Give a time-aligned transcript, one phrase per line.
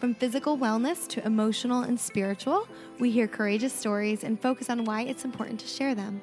[0.00, 2.66] From physical wellness to emotional and spiritual,
[2.98, 6.22] we hear courageous stories and focus on why it's important to share them.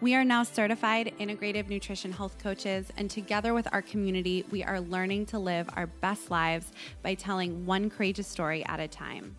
[0.00, 4.80] We are now certified integrative nutrition health coaches, and together with our community, we are
[4.80, 6.72] learning to live our best lives
[7.04, 9.36] by telling one courageous story at a time.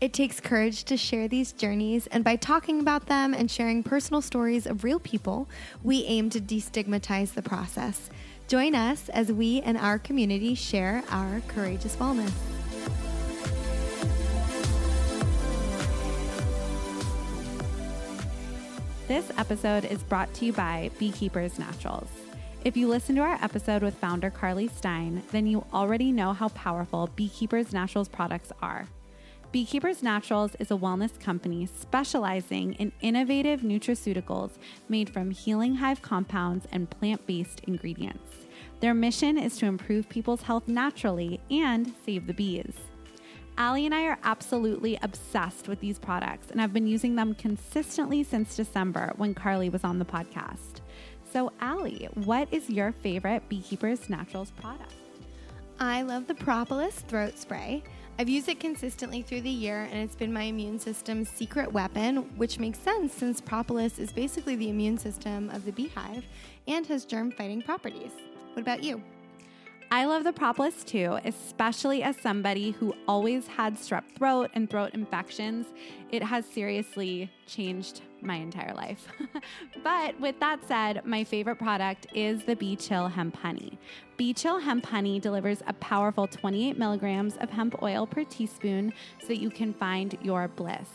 [0.00, 4.20] It takes courage to share these journeys, and by talking about them and sharing personal
[4.20, 5.48] stories of real people,
[5.84, 8.10] we aim to destigmatize the process.
[8.48, 12.32] Join us as we and our community share our courageous wellness.
[19.08, 22.08] This episode is brought to you by Beekeepers Naturals.
[22.64, 26.50] If you listen to our episode with founder Carly Stein, then you already know how
[26.50, 28.86] powerful Beekeepers Naturals products are.
[29.50, 34.52] Beekeepers Naturals is a wellness company specializing in innovative nutraceuticals
[34.88, 38.46] made from healing hive compounds and plant based ingredients.
[38.78, 42.74] Their mission is to improve people's health naturally and save the bees.
[43.62, 48.24] Allie and I are absolutely obsessed with these products and I've been using them consistently
[48.24, 50.80] since December when Carly was on the podcast.
[51.32, 54.92] So, Allie, what is your favorite Beekeepers Naturals product?
[55.78, 57.84] I love the Propolis throat spray.
[58.18, 62.36] I've used it consistently through the year, and it's been my immune system's secret weapon,
[62.36, 66.24] which makes sense since propolis is basically the immune system of the beehive
[66.66, 68.10] and has germ fighting properties.
[68.54, 69.00] What about you?
[69.94, 74.92] I love the propolis too, especially as somebody who always had strep throat and throat
[74.94, 75.66] infections.
[76.10, 79.06] It has seriously changed my entire life.
[79.84, 83.78] but with that said, my favorite product is the Bee Chill Hemp Honey.
[84.16, 89.26] Bee Chill Hemp Honey delivers a powerful 28 milligrams of hemp oil per teaspoon so
[89.26, 90.88] that you can find your bliss.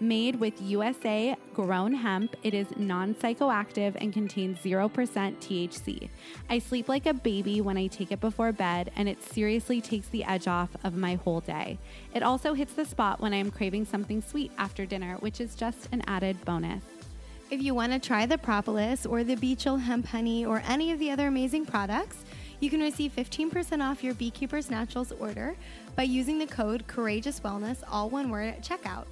[0.00, 6.08] Made with USA grown hemp, it is non psychoactive and contains 0% THC.
[6.48, 10.06] I sleep like a baby when I take it before bed, and it seriously takes
[10.06, 11.78] the edge off of my whole day.
[12.14, 15.56] It also hits the spot when I am craving something sweet after dinner, which is
[15.56, 16.84] just an added bonus.
[17.50, 20.92] If you want to try the propolis or the Bee Chill hemp honey or any
[20.92, 22.18] of the other amazing products,
[22.60, 25.56] you can receive 15% off your Beekeepers Naturals order
[25.96, 29.06] by using the code Courageous Wellness, all one word, at checkout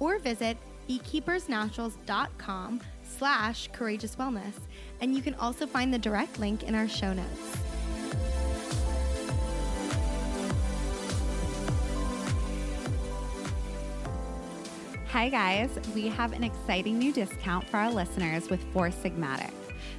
[0.00, 0.56] or visit
[0.88, 4.54] beekeepersnaturals.com slash courageous wellness.
[5.00, 7.58] And you can also find the direct link in our show notes.
[15.08, 15.70] Hi, guys.
[15.94, 19.57] We have an exciting new discount for our listeners with Four Sigmatic.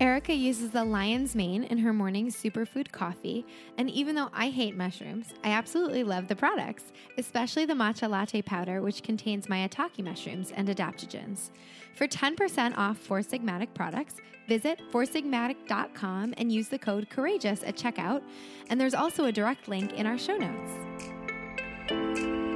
[0.00, 3.44] Erica uses the lion's mane in her morning superfood coffee,
[3.78, 8.40] and even though I hate mushrooms, I absolutely love the products, especially the matcha latte
[8.40, 11.50] powder, which contains maitake mushrooms and adaptogens.
[11.96, 14.14] For 10% off Four Sigmatic products,
[14.48, 18.22] visit foursigmatic.com and use the code COURAGEOUS at checkout,
[18.70, 22.47] and there's also a direct link in our show notes.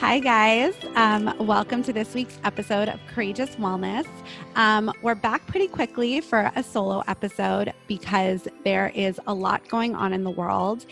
[0.00, 0.74] Hi, guys.
[0.94, 4.06] Um, welcome to this week's episode of Courageous Wellness.
[4.54, 9.94] Um, we're back pretty quickly for a solo episode because there is a lot going
[9.94, 10.84] on in the world.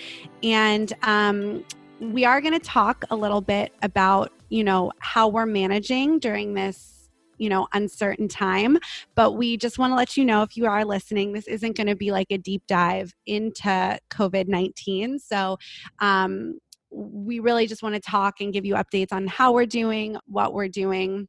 [0.43, 1.67] And um,
[2.01, 6.55] we are going to talk a little bit about, you know, how we're managing during
[6.55, 6.91] this
[7.37, 8.79] you know uncertain time
[9.17, 11.89] but we just want to let you know if you are listening this isn't going
[11.89, 15.59] to be like a deep dive into covid-19 so
[15.99, 16.61] um,
[16.95, 20.55] we really just want to talk and give you updates on how we're doing, what
[20.55, 21.29] we're doing.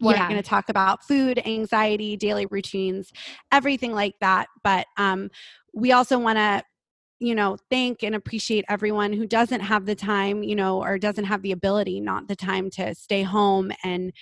[0.00, 0.28] We're yeah.
[0.28, 3.12] going to talk about food, anxiety, daily routines,
[3.50, 4.46] everything like that.
[4.62, 5.30] But um,
[5.74, 6.62] we also want to
[7.20, 11.24] you know thank and appreciate everyone who doesn't have the time you know or doesn't
[11.24, 14.12] have the ability not the time to stay home and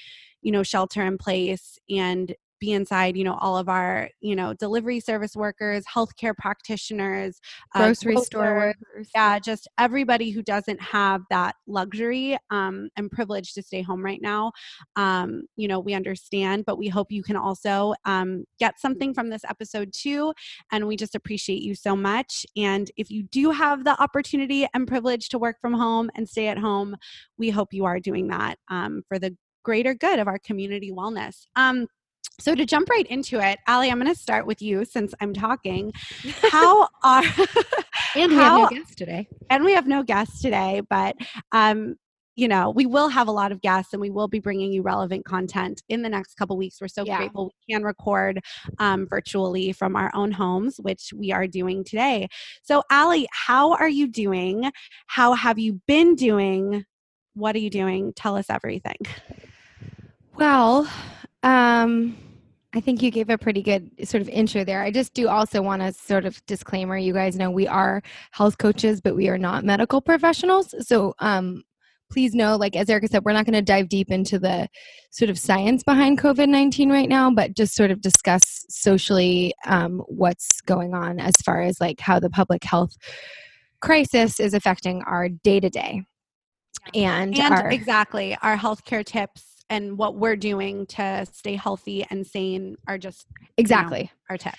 [0.40, 4.54] you know shelter in place and be inside, you know, all of our, you know,
[4.54, 7.40] delivery service workers, healthcare practitioners,
[7.74, 9.08] uh, grocery uh, store workers.
[9.14, 14.20] Yeah, just everybody who doesn't have that luxury um, and privilege to stay home right
[14.22, 14.52] now.
[14.96, 19.30] Um, you know, we understand, but we hope you can also um, get something from
[19.30, 20.32] this episode too.
[20.72, 22.46] And we just appreciate you so much.
[22.56, 26.48] And if you do have the opportunity and privilege to work from home and stay
[26.48, 26.96] at home,
[27.38, 29.36] we hope you are doing that um, for the
[29.66, 31.46] greater good of our community wellness.
[31.56, 31.88] Um,
[32.40, 35.32] so to jump right into it, Allie, I'm going to start with you since I'm
[35.32, 35.92] talking.
[36.50, 37.22] How are
[38.14, 41.16] and we how, have no guests today, and we have no guests today, but
[41.52, 41.96] um,
[42.36, 44.82] you know, we will have a lot of guests and we will be bringing you
[44.82, 46.78] relevant content in the next couple weeks.
[46.80, 47.16] We're so yeah.
[47.16, 48.40] grateful we can record
[48.78, 52.28] um, virtually from our own homes, which we are doing today.
[52.62, 54.70] So, Allie, how are you doing?
[55.06, 56.84] How have you been doing?
[57.34, 58.12] What are you doing?
[58.14, 58.98] Tell us everything.
[60.34, 60.86] Well,
[61.46, 62.16] um,
[62.74, 64.82] I think you gave a pretty good sort of intro there.
[64.82, 68.02] I just do also want to sort of disclaimer you guys know we are
[68.32, 70.74] health coaches, but we are not medical professionals.
[70.86, 71.62] So, um,
[72.10, 74.68] please know, like as Erica said, we're not going to dive deep into the
[75.10, 80.02] sort of science behind COVID 19 right now, but just sort of discuss socially um,
[80.08, 82.96] what's going on as far as like how the public health
[83.80, 86.02] crisis is affecting our day to day.
[86.94, 92.26] And, and our, exactly our healthcare tips and what we're doing to stay healthy and
[92.26, 93.26] sane are just
[93.56, 94.58] exactly you know, our tips.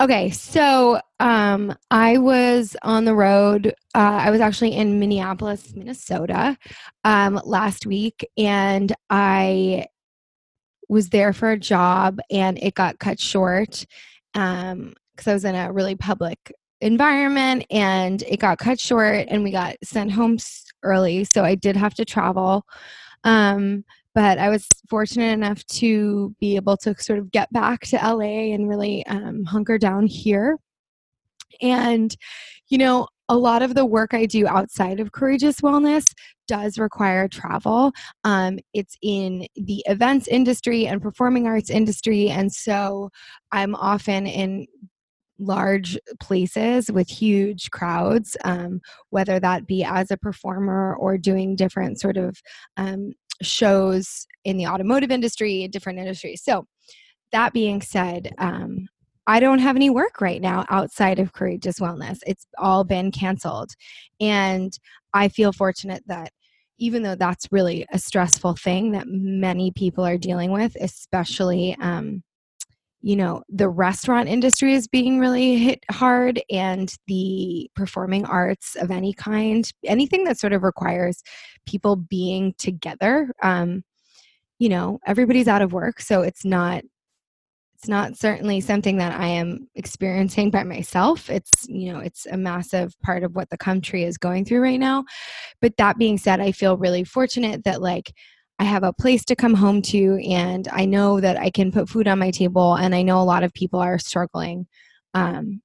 [0.00, 3.68] Okay, so um, I was on the road.
[3.94, 6.56] Uh, I was actually in Minneapolis, Minnesota,
[7.04, 9.86] um, last week, and I
[10.88, 13.84] was there for a job, and it got cut short
[14.32, 14.94] because um,
[15.26, 19.76] I was in a really public environment, and it got cut short, and we got
[19.82, 20.38] sent home
[20.82, 22.64] early, so I did have to travel.
[23.24, 23.84] Um,
[24.16, 28.54] but I was fortunate enough to be able to sort of get back to LA
[28.54, 30.56] and really um, hunker down here.
[31.60, 32.16] And,
[32.68, 36.14] you know, a lot of the work I do outside of Courageous Wellness
[36.48, 37.92] does require travel.
[38.24, 42.30] Um, it's in the events industry and performing arts industry.
[42.30, 43.10] And so
[43.52, 44.66] I'm often in
[45.38, 48.80] large places with huge crowds, um,
[49.10, 52.40] whether that be as a performer or doing different sort of
[52.78, 53.12] um,
[53.42, 56.42] shows in the automotive industry, different industries.
[56.42, 56.66] So,
[57.32, 58.88] that being said, um,
[59.26, 62.18] I don't have any work right now outside of Courageous Wellness.
[62.26, 63.70] It's all been canceled.
[64.20, 64.72] And
[65.12, 66.30] I feel fortunate that
[66.78, 72.22] even though that's really a stressful thing that many people are dealing with, especially, um,
[73.02, 78.90] you know, the restaurant industry is being really hit hard and the performing arts of
[78.90, 81.22] any kind, anything that sort of requires
[81.66, 83.82] people being together um,
[84.58, 86.82] you know everybody's out of work so it's not
[87.74, 91.28] it's not certainly something that i am experiencing by myself.
[91.28, 94.80] It's you know it's a massive part of what the country is going through right
[94.80, 95.04] now.
[95.60, 98.12] But that being said i feel really fortunate that like
[98.58, 101.88] I have a place to come home to, and I know that I can put
[101.88, 102.74] food on my table.
[102.74, 104.66] And I know a lot of people are struggling
[105.12, 105.60] um,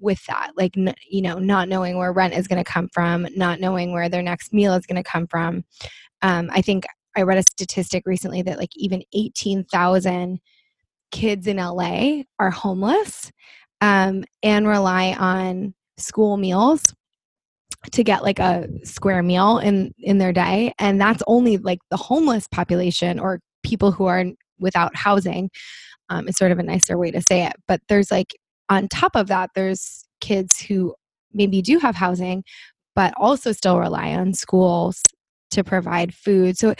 [0.00, 3.60] with that like you know not knowing where rent is going to come from not
[3.60, 5.64] knowing where their next meal is going to come from
[6.22, 6.84] um, i think
[7.16, 10.40] i read a statistic recently that like even 18000
[11.10, 13.32] kids in la are homeless
[13.80, 16.94] um, and rely on school meals
[17.92, 21.96] to get like a square meal in in their day and that's only like the
[21.96, 24.24] homeless population or people who are
[24.58, 25.50] without housing
[26.10, 28.34] um, is sort of a nicer way to say it but there's like
[28.68, 30.94] on top of that, there's kids who
[31.32, 32.44] maybe do have housing,
[32.94, 35.02] but also still rely on schools
[35.50, 36.58] to provide food.
[36.58, 36.74] So I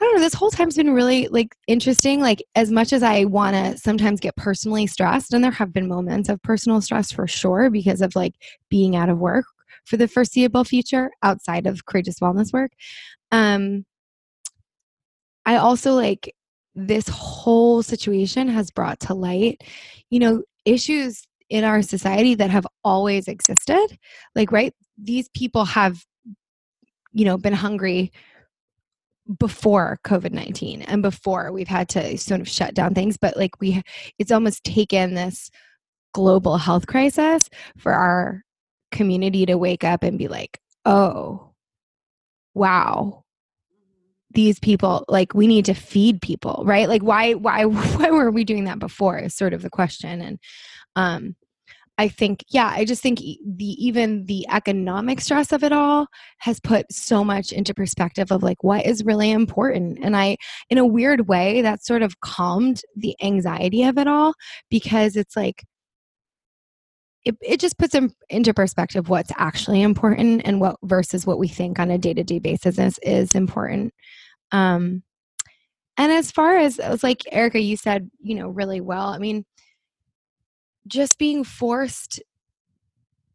[0.00, 2.20] don't know, this whole time's been really like interesting.
[2.20, 5.88] Like as much as I want to sometimes get personally stressed and there have been
[5.88, 8.34] moments of personal stress for sure because of like
[8.70, 9.44] being out of work
[9.84, 12.72] for the foreseeable future outside of courageous wellness work.
[13.30, 13.84] Um
[15.46, 16.34] I also like
[16.74, 19.62] this whole situation has brought to light,
[20.10, 23.98] you know, issues in our society that have always existed
[24.34, 26.04] like right these people have
[27.12, 28.10] you know been hungry
[29.38, 33.82] before covid-19 and before we've had to sort of shut down things but like we
[34.18, 35.50] it's almost taken this
[36.12, 38.43] global health crisis for our
[38.94, 41.52] community to wake up and be like oh
[42.54, 43.24] wow
[44.30, 47.64] these people like we need to feed people right like why why
[47.96, 50.38] why were we doing that before is sort of the question and
[50.96, 51.34] um
[51.96, 56.08] I think, yeah, I just think the even the economic stress of it all
[56.38, 59.98] has put so much into perspective of like what is really important.
[60.02, 60.36] And I,
[60.70, 64.34] in a weird way, that sort of calmed the anxiety of it all
[64.70, 65.64] because it's like,
[67.24, 71.48] it, it just puts in, into perspective what's actually important and what versus what we
[71.48, 73.92] think on a day-to-day basis is, is important.
[74.52, 75.02] Um
[75.96, 79.18] and as far as it was like erica you said you know really well i
[79.18, 79.44] mean
[80.86, 82.20] just being forced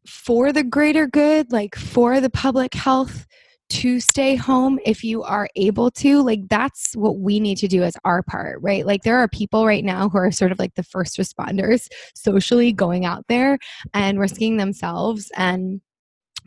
[0.06, 3.26] for the greater good, like for the public health
[3.70, 7.82] to stay home if you are able to like that's what we need to do
[7.82, 10.74] as our part right like there are people right now who are sort of like
[10.74, 13.58] the first responders socially going out there
[13.94, 15.80] and risking themselves and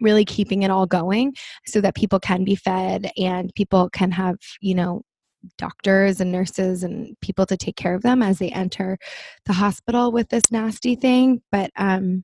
[0.02, 1.34] really keeping it all going
[1.66, 5.02] so that people can be fed and people can have you know
[5.58, 8.98] doctors and nurses and people to take care of them as they enter
[9.46, 11.42] the hospital with this nasty thing.
[11.52, 12.24] But, um,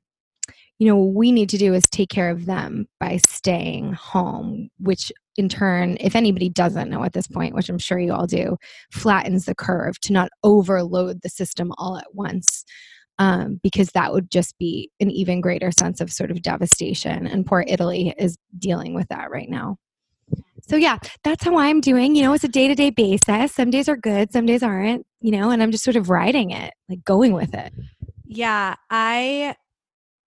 [0.79, 4.69] you know, what we need to do is take care of them by staying home,
[4.79, 8.27] which in turn, if anybody doesn't know at this point, which I'm sure you all
[8.27, 8.57] do,
[8.91, 12.63] flattens the curve to not overload the system all at once.
[13.19, 17.27] Um, because that would just be an even greater sense of sort of devastation.
[17.27, 19.75] And poor Italy is dealing with that right now.
[20.61, 22.15] So yeah, that's how I'm doing.
[22.15, 23.51] You know, it's a day to day basis.
[23.51, 26.51] Some days are good, some days aren't, you know, and I'm just sort of riding
[26.51, 27.73] it, like going with it.
[28.25, 29.55] Yeah, I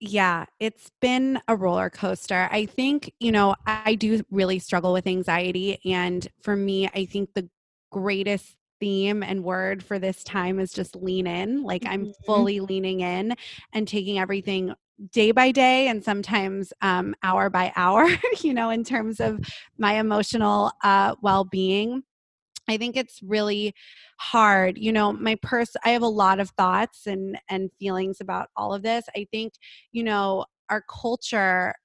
[0.06, 2.50] yeah, it's been a roller coaster.
[2.52, 5.80] I think, you know, I do really struggle with anxiety.
[5.86, 7.50] And for me, I think the
[7.90, 11.64] greatest theme and word for this time is just lean in.
[11.64, 12.26] Like I'm mm-hmm.
[12.26, 13.34] fully leaning in
[13.72, 14.76] and taking everything
[15.14, 18.10] day by day and sometimes um, hour by hour,
[18.42, 19.40] you know, in terms of
[19.78, 22.04] my emotional uh, well being.
[22.68, 23.74] I think it's really
[24.20, 24.78] hard.
[24.78, 28.74] You know, my purse, I have a lot of thoughts and, and feelings about all
[28.74, 29.06] of this.
[29.16, 29.54] I think,
[29.92, 31.76] you know, our culture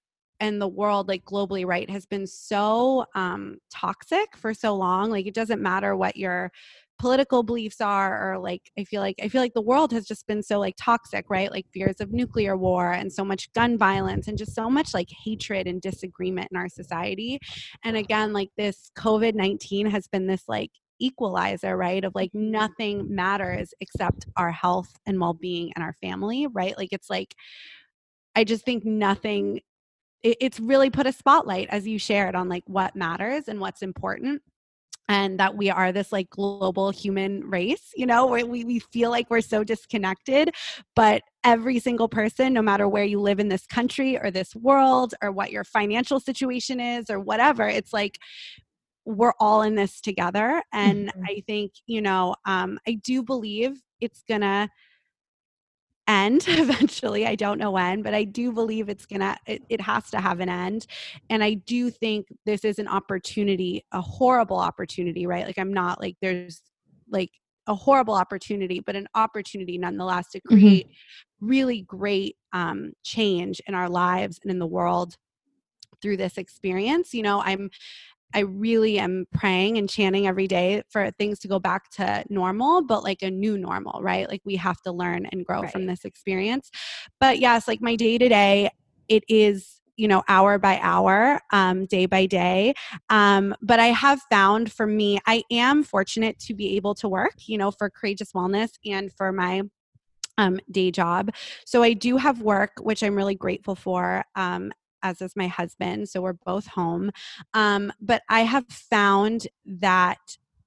[0.40, 5.26] and the world like globally right has been so um toxic for so long like
[5.26, 6.52] it doesn't matter what your
[6.98, 10.26] political beliefs are or like i feel like i feel like the world has just
[10.26, 11.50] been so like toxic right?
[11.50, 15.08] Like fears of nuclear war and so much gun violence and just so much like
[15.24, 17.38] hatred and disagreement in our society.
[17.84, 23.72] And again like this covid-19 has been this like equalizer right of like nothing matters
[23.80, 26.76] except our health and well-being and our family right?
[26.76, 27.34] Like it's like
[28.34, 29.60] i just think nothing
[30.22, 34.42] it's really put a spotlight as you shared on like what matters and what's important
[35.08, 39.10] and that we are this like global human race you know where we, we feel
[39.10, 40.50] like we're so disconnected
[40.94, 45.14] but every single person no matter where you live in this country or this world
[45.22, 48.18] or what your financial situation is or whatever it's like
[49.04, 51.24] we're all in this together and mm-hmm.
[51.26, 54.68] i think you know um, i do believe it's gonna
[56.08, 60.10] end eventually i don't know when but i do believe it's gonna it, it, has
[60.10, 60.86] to have an end
[61.30, 66.00] and i do think this is an opportunity a horrible opportunity right like i'm not
[66.00, 66.62] like there's
[67.10, 67.30] like
[67.66, 70.54] a horrible opportunity but an opportunity nonetheless to mm-hmm.
[70.56, 71.46] create mm-hmm.
[71.46, 75.14] really great um, change in our lives and in the world
[76.00, 77.70] through this experience you know i'm
[78.34, 82.82] I really am praying and chanting every day for things to go back to normal,
[82.82, 84.28] but like a new normal, right?
[84.28, 85.72] Like we have to learn and grow right.
[85.72, 86.70] from this experience.
[87.20, 88.70] But yes, like my day to day,
[89.08, 92.72] it is you know hour by hour um, day by day
[93.10, 97.34] um, but i have found for me i am fortunate to be able to work
[97.46, 99.62] you know for courageous wellness and for my
[100.38, 101.30] um, day job
[101.66, 106.08] so i do have work which i'm really grateful for um, as is my husband.
[106.08, 107.10] So we're both home.
[107.54, 110.18] Um, but I have found that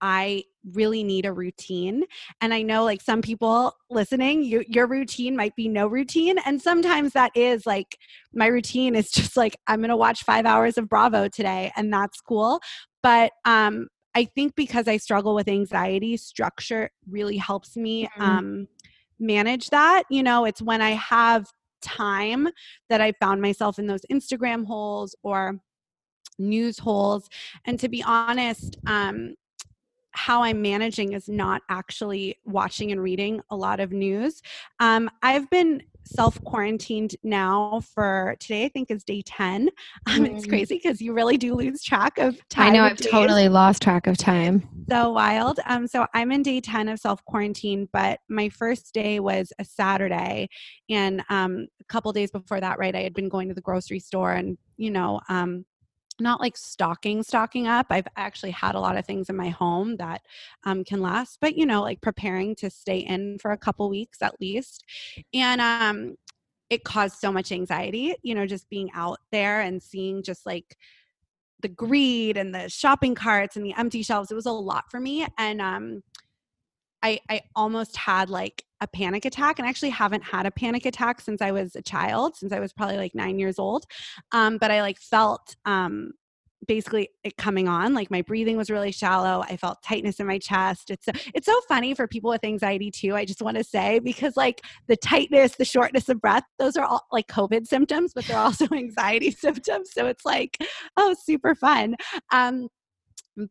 [0.01, 2.03] I really need a routine.
[2.41, 6.38] And I know like some people listening, you, your routine might be no routine.
[6.45, 7.97] And sometimes that is like
[8.33, 11.93] my routine is just like, I'm going to watch five hours of Bravo today, and
[11.93, 12.59] that's cool.
[13.03, 18.21] But um, I think because I struggle with anxiety, structure really helps me mm-hmm.
[18.21, 18.67] um,
[19.19, 20.03] manage that.
[20.09, 21.45] You know, it's when I have
[21.81, 22.47] time
[22.89, 25.59] that I found myself in those Instagram holes or
[26.38, 27.29] news holes.
[27.65, 29.35] And to be honest, um,
[30.13, 34.41] how I'm managing is not actually watching and reading a lot of news.
[34.79, 39.70] Um, I've been self quarantined now for today, I think is day 10.
[40.08, 40.36] Um, mm-hmm.
[40.36, 42.67] It's crazy because you really do lose track of time.
[42.67, 43.12] I know, I've days.
[43.12, 44.67] totally lost track of time.
[44.89, 45.60] So wild.
[45.65, 49.65] Um, so I'm in day 10 of self quarantine, but my first day was a
[49.65, 50.50] Saturday.
[50.89, 54.00] And um, a couple days before that, right, I had been going to the grocery
[54.00, 55.65] store and, you know, um,
[56.22, 59.98] not like stocking stocking up i've actually had a lot of things in my home
[59.98, 60.22] that
[60.63, 64.22] um, can last but you know like preparing to stay in for a couple weeks
[64.22, 64.84] at least
[65.34, 66.16] and um
[66.72, 70.78] it caused so much anxiety, you know, just being out there and seeing just like
[71.62, 74.32] the greed and the shopping carts and the empty shelves.
[74.32, 75.28] It was a lot for me.
[75.38, 76.01] And um
[77.03, 80.86] I I almost had like a panic attack and I actually haven't had a panic
[80.86, 83.86] attack since I was a child, since I was probably like nine years old.
[84.31, 86.12] Um, but I like felt um
[86.67, 90.38] basically it coming on like my breathing was really shallow i felt tightness in my
[90.38, 93.63] chest it's so, it's so funny for people with anxiety too i just want to
[93.63, 98.12] say because like the tightness the shortness of breath those are all like covid symptoms
[98.13, 100.58] but they're also anxiety symptoms so it's like
[100.98, 101.96] oh super fun
[102.31, 102.67] um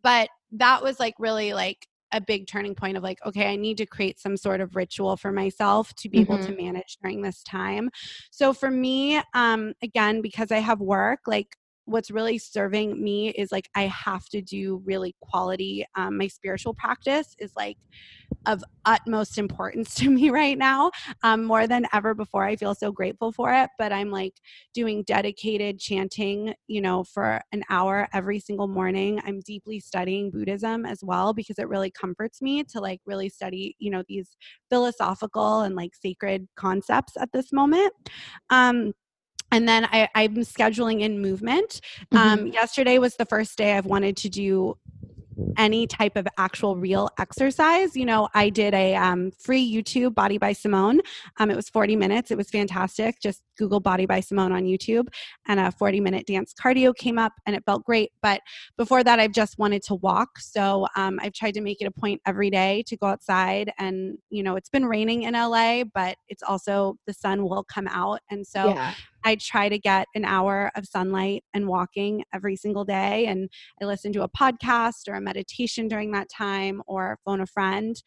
[0.02, 3.76] but that was like really like a big turning point of like okay i need
[3.76, 6.32] to create some sort of ritual for myself to be mm-hmm.
[6.32, 6.64] able to mm-hmm.
[6.64, 7.90] manage during this time
[8.30, 11.56] so for me um again because i have work like
[11.90, 15.84] what's really serving me is like I have to do really quality.
[15.96, 17.76] Um, my spiritual practice is like
[18.46, 20.90] of utmost importance to me right now,
[21.22, 22.44] um, more than ever before.
[22.44, 23.70] I feel so grateful for it.
[23.78, 24.34] But I'm like
[24.72, 29.20] doing dedicated chanting, you know, for an hour every single morning.
[29.24, 33.76] I'm deeply studying Buddhism as well because it really comforts me to like really study,
[33.78, 34.36] you know, these
[34.70, 37.92] philosophical and like sacred concepts at this moment.
[38.48, 38.92] Um,
[39.52, 41.80] and then I, am scheduling in movement.
[42.12, 42.16] Mm-hmm.
[42.16, 44.76] Um, yesterday was the first day I've wanted to do
[45.56, 47.96] any type of actual real exercise.
[47.96, 51.00] You know, I did a um, free YouTube Body by Simone.
[51.38, 52.30] Um, it was 40 minutes.
[52.30, 53.20] It was fantastic.
[53.20, 55.08] Just Google Body by Simone on YouTube,
[55.46, 58.10] and a 40 minute dance cardio came up, and it felt great.
[58.22, 58.40] But
[58.76, 60.38] before that, I've just wanted to walk.
[60.38, 63.72] So um, I've tried to make it a point every day to go outside.
[63.78, 67.88] And you know, it's been raining in LA, but it's also the sun will come
[67.88, 68.94] out, and so yeah.
[69.24, 73.26] I try to get an hour of sunlight and walking every single day.
[73.26, 73.48] And
[73.80, 78.00] I listen to a podcast or a meditation during that time or phone a friend.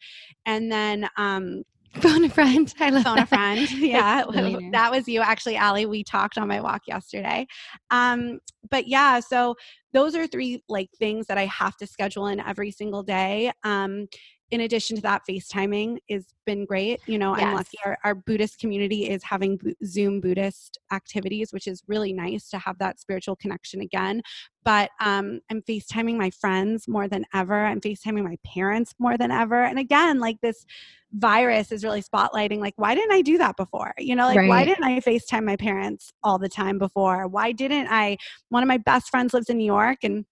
[0.46, 1.62] And then, um,
[2.00, 2.74] Phone a friend.
[2.80, 3.24] I love phone that.
[3.24, 3.70] a friend.
[3.70, 4.24] Yeah,
[4.72, 5.86] that was you actually, Allie.
[5.86, 7.46] We talked on my walk yesterday.
[7.90, 9.54] Um, but yeah, so
[9.92, 13.52] those are three like things that I have to schedule in every single day.
[13.62, 14.08] Um,
[14.50, 17.00] in addition to that, FaceTiming has been great.
[17.06, 17.44] You know, yes.
[17.44, 22.50] I'm lucky our, our, Buddhist community is having Zoom Buddhist activities, which is really nice
[22.50, 24.22] to have that spiritual connection again.
[24.62, 27.64] But um, I'm FaceTiming my friends more than ever.
[27.64, 29.64] I'm FaceTiming my parents more than ever.
[29.64, 30.64] And again, like this
[31.12, 33.94] virus is really spotlighting, like, why didn't I do that before?
[33.98, 34.48] You know, like, right.
[34.48, 37.26] why didn't I FaceTime my parents all the time before?
[37.28, 38.18] Why didn't I?
[38.50, 40.24] One of my best friends lives in New York and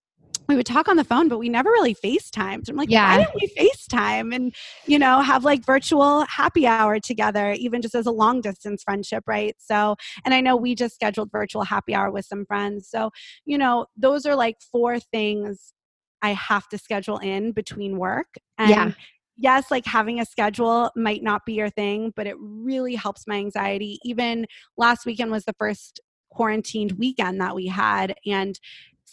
[0.48, 2.68] we would talk on the phone, but we never really FaceTimed.
[2.68, 3.16] I'm like, yeah.
[3.16, 4.54] why didn't we FaceTime and,
[4.86, 9.24] you know, have like virtual happy hour together, even just as a long distance friendship,
[9.26, 9.54] right?
[9.58, 12.88] So, and I know we just scheduled virtual happy hour with some friends.
[12.90, 13.10] So,
[13.44, 15.72] you know, those are like four things
[16.22, 18.28] I have to schedule in between work.
[18.58, 18.92] And yeah.
[19.38, 23.36] Yes, like having a schedule might not be your thing, but it really helps my
[23.36, 23.98] anxiety.
[24.04, 26.00] Even last weekend was the first
[26.30, 28.14] quarantined weekend that we had.
[28.26, 28.60] And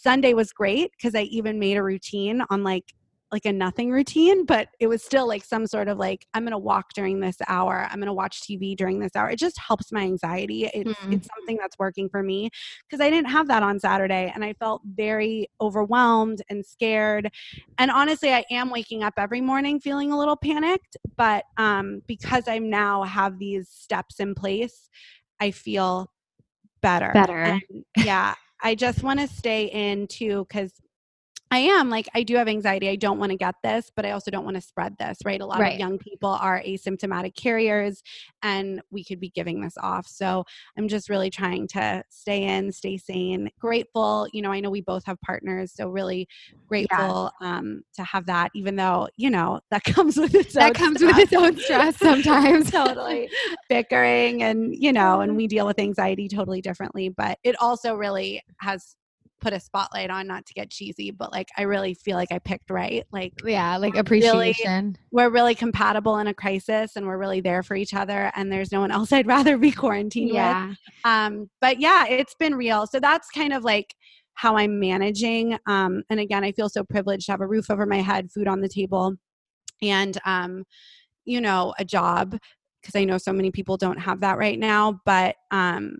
[0.02, 2.94] Sunday was great because I even made a routine on like
[3.32, 6.50] like a nothing routine, but it was still like some sort of like I'm going
[6.52, 7.86] to walk during this hour.
[7.88, 9.30] I'm going to watch TV during this hour.
[9.30, 10.64] It just helps my anxiety.
[10.64, 11.12] It's mm.
[11.12, 12.50] it's something that's working for me
[12.88, 17.30] because I didn't have that on Saturday and I felt very overwhelmed and scared.
[17.78, 22.48] And honestly, I am waking up every morning feeling a little panicked, but um because
[22.48, 24.88] I now have these steps in place,
[25.38, 26.10] I feel
[26.80, 27.10] better.
[27.12, 27.42] Better.
[27.42, 28.34] And yeah.
[28.62, 30.72] I just want to stay in too because
[31.52, 32.88] I am like I do have anxiety.
[32.88, 35.40] I don't want to get this, but I also don't want to spread this, right?
[35.40, 35.74] A lot right.
[35.74, 38.02] of young people are asymptomatic carriers
[38.42, 40.06] and we could be giving this off.
[40.06, 40.44] So,
[40.78, 44.80] I'm just really trying to stay in, stay sane, grateful, you know, I know we
[44.80, 46.28] both have partners, so really
[46.68, 47.58] grateful yeah.
[47.58, 50.98] um to have that even though, you know, that comes with its own that comes
[50.98, 51.16] stress.
[51.16, 52.70] with its own stress sometimes.
[52.70, 53.28] totally.
[53.68, 58.42] Bickering and, you know, and we deal with anxiety totally differently, but it also really
[58.60, 58.96] has
[59.40, 62.38] put a spotlight on not to get cheesy but like i really feel like i
[62.38, 67.18] picked right like yeah like appreciation really, we're really compatible in a crisis and we're
[67.18, 70.68] really there for each other and there's no one else i'd rather be quarantined yeah.
[70.68, 73.94] with um but yeah it's been real so that's kind of like
[74.34, 77.86] how i'm managing um and again i feel so privileged to have a roof over
[77.86, 79.14] my head food on the table
[79.82, 80.64] and um
[81.24, 82.36] you know a job
[82.80, 85.00] because I know so many people don't have that right now.
[85.04, 85.96] But um,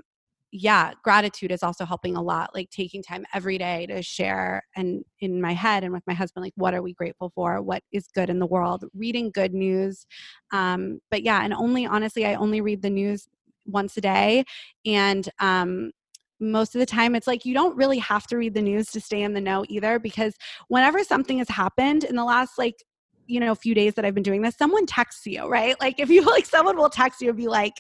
[0.53, 2.55] yeah, gratitude is also helping a lot.
[2.55, 6.45] Like taking time every day to share and in my head and with my husband,
[6.45, 7.63] like what are we grateful for?
[7.63, 8.85] What is good in the world?
[8.95, 10.07] Reading good news.
[10.53, 13.29] Um, but yeah, and only honestly, I only read the news
[13.67, 14.45] once a day.
[14.85, 15.93] And um,
[16.41, 19.01] most of the time it's like you don't really have to read the news to
[19.01, 20.35] stay in the know either because
[20.69, 22.83] whenever something has happened in the last like
[23.31, 25.81] you know a few days that I've been doing this, someone texts you, right?
[25.81, 27.75] Like if you like someone will text you and be like,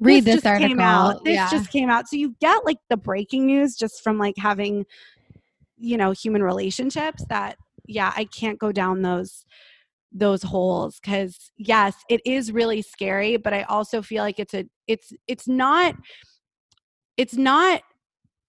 [0.00, 0.68] Read this, just article.
[0.68, 1.24] Came out.
[1.24, 1.50] This yeah.
[1.50, 2.08] just came out.
[2.08, 4.84] So you get like the breaking news just from like having,
[5.78, 9.44] you know, human relationships that yeah, I can't go down those
[10.12, 14.64] those holes because yes it is really scary but i also feel like it's a
[14.86, 15.94] it's it's not
[17.16, 17.82] it's not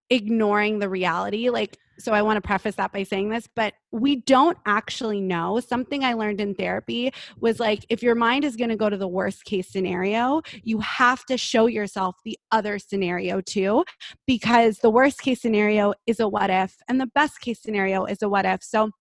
[0.10, 4.18] ignoring the reality like so i want to preface that by saying this but we
[4.18, 8.70] don't actually know something i learned in therapy was like if your mind is going
[8.70, 13.42] to go to the worst case scenario you have to show yourself the other scenario
[13.42, 13.84] too
[14.26, 18.22] because the worst case scenario is a what if and the best case scenario is
[18.22, 18.92] a what if so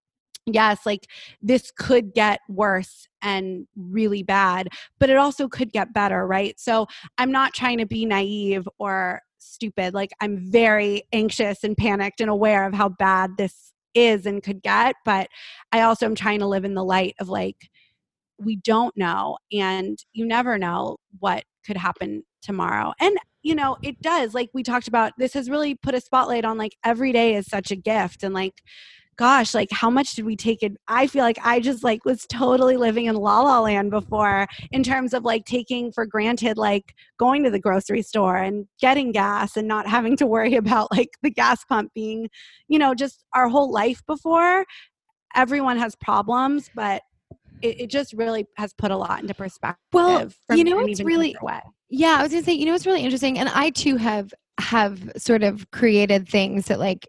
[0.46, 1.08] yes, like
[1.42, 6.58] this could get worse and really bad, but it also could get better, right?
[6.58, 6.86] So
[7.18, 9.94] I'm not trying to be naive or stupid.
[9.94, 14.62] Like I'm very anxious and panicked and aware of how bad this is and could
[14.62, 15.28] get, but
[15.72, 17.56] I also am trying to live in the light of like,
[18.38, 22.92] we don't know and you never know what could happen tomorrow.
[23.00, 24.34] And you know, it does.
[24.34, 27.46] Like we talked about, this has really put a spotlight on like every day is
[27.46, 28.54] such a gift and like
[29.16, 30.76] gosh, like how much did we take it?
[30.88, 34.82] I feel like I just like was totally living in la la land before in
[34.82, 39.56] terms of like taking for granted like going to the grocery store and getting gas
[39.56, 42.28] and not having to worry about like the gas pump being,
[42.68, 44.64] you know, just our whole life before.
[45.34, 47.02] Everyone has problems, but
[47.62, 49.78] it, it just really has put a lot into perspective.
[49.92, 51.36] Well, you know, it's really,
[51.88, 53.38] yeah, I was gonna say, you know, it's really interesting.
[53.38, 57.06] And I too have, have sort of created things that like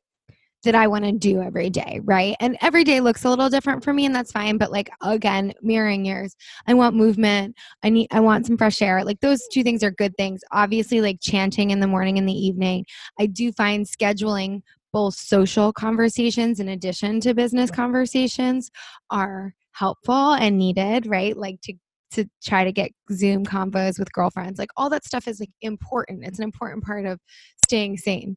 [0.67, 2.35] that I want to do every day, right?
[2.41, 5.53] And every day looks a little different for me and that's fine, but like again,
[5.61, 6.35] mirroring yours.
[6.67, 7.55] I want movement.
[7.83, 9.05] I need I want some fresh air.
[9.05, 10.41] Like those two things are good things.
[10.51, 12.85] Obviously like chanting in the morning and the evening.
[13.17, 18.69] I do find scheduling both social conversations in addition to business conversations
[19.09, 21.37] are helpful and needed, right?
[21.37, 21.73] Like to
[22.11, 24.59] to try to get Zoom combos with girlfriends.
[24.59, 26.25] Like all that stuff is like important.
[26.25, 27.21] It's an important part of
[27.65, 28.35] staying sane.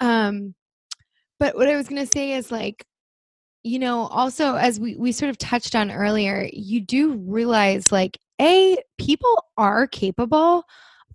[0.00, 0.54] Um
[1.40, 2.84] but what I was going to say is like,
[3.64, 8.16] you know, also as we, we sort of touched on earlier, you do realize like,
[8.40, 10.64] A, people are capable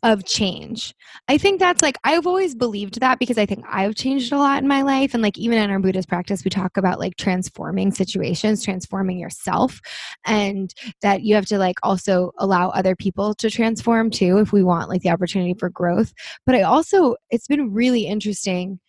[0.03, 0.93] of change.
[1.27, 4.61] I think that's like, I've always believed that because I think I've changed a lot
[4.61, 5.15] in my life.
[5.15, 9.79] And like, even in our Buddhist practice, we talk about like transforming situations, transforming yourself,
[10.25, 14.63] and that you have to like also allow other people to transform too if we
[14.63, 16.13] want like the opportunity for growth.
[16.45, 18.79] But I also, it's been really interesting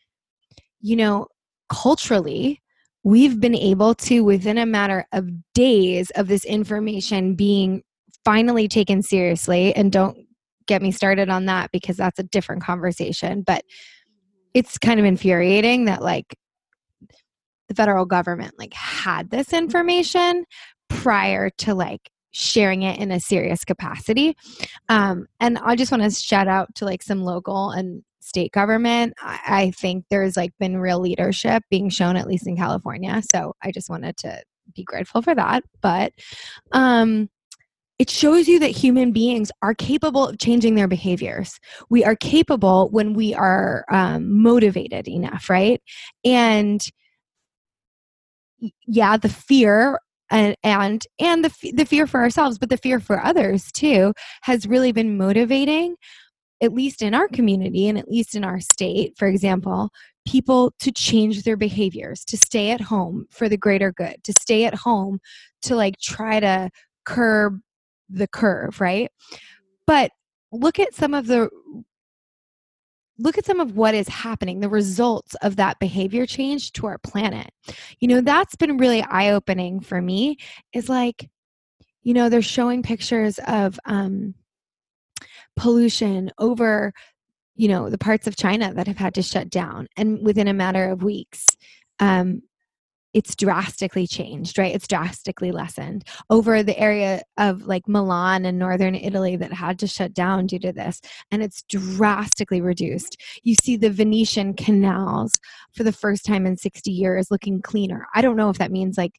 [0.86, 1.26] you know,
[1.68, 2.62] culturally,
[3.02, 7.82] we've been able to, within a matter of days of this information being
[8.24, 10.16] finally taken seriously, and don't
[10.66, 13.64] get me started on that because that's a different conversation, but
[14.54, 16.36] it's kind of infuriating that, like,
[17.68, 19.64] the federal government like had this mm-hmm.
[19.64, 20.44] information
[20.88, 24.36] prior to like sharing it in a serious capacity
[24.88, 29.14] um, and i just want to shout out to like some local and state government,
[29.20, 33.22] I, I think there's like been real leadership being shown, at least in California.
[33.30, 34.42] So I just wanted to
[34.74, 35.62] be grateful for that.
[35.80, 36.12] But
[36.72, 37.30] um,
[37.98, 41.58] it shows you that human beings are capable of changing their behaviors.
[41.88, 45.80] We are capable when we are um, motivated enough, right?
[46.24, 46.84] And
[48.86, 53.22] yeah, the fear and and and the the fear for ourselves, but the fear for
[53.24, 54.12] others too
[54.42, 55.96] has really been motivating
[56.62, 59.90] at least in our community and at least in our state, for example,
[60.26, 64.64] people to change their behaviors, to stay at home for the greater good, to stay
[64.64, 65.18] at home
[65.62, 66.70] to like try to
[67.04, 67.60] curb
[68.08, 69.10] the curve, right?
[69.86, 70.10] But
[70.52, 71.48] look at some of the
[73.18, 76.98] look at some of what is happening the results of that behavior change to our
[76.98, 77.50] planet.
[78.00, 80.38] You know that's been really eye-opening for me
[80.72, 81.28] is like
[82.02, 84.34] you know they're showing pictures of um
[85.56, 86.92] pollution over
[87.54, 90.52] you know the parts of china that have had to shut down and within a
[90.52, 91.46] matter of weeks
[91.98, 92.42] um,
[93.16, 94.74] it's drastically changed right?
[94.74, 96.04] It's drastically lessened.
[96.28, 100.58] Over the area of like milan and northern italy that had to shut down due
[100.58, 101.00] to this
[101.30, 103.16] and it's drastically reduced.
[103.42, 105.40] You see the venetian canals
[105.74, 108.06] for the first time in 60 years looking cleaner.
[108.14, 109.12] I don't know if that means like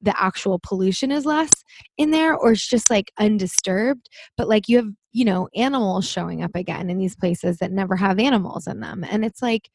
[0.00, 1.64] the actual pollution is less
[1.98, 6.42] in there or it's just like undisturbed but like you have you know animals showing
[6.42, 9.04] up again in these places that never have animals in them.
[9.08, 9.70] And it's like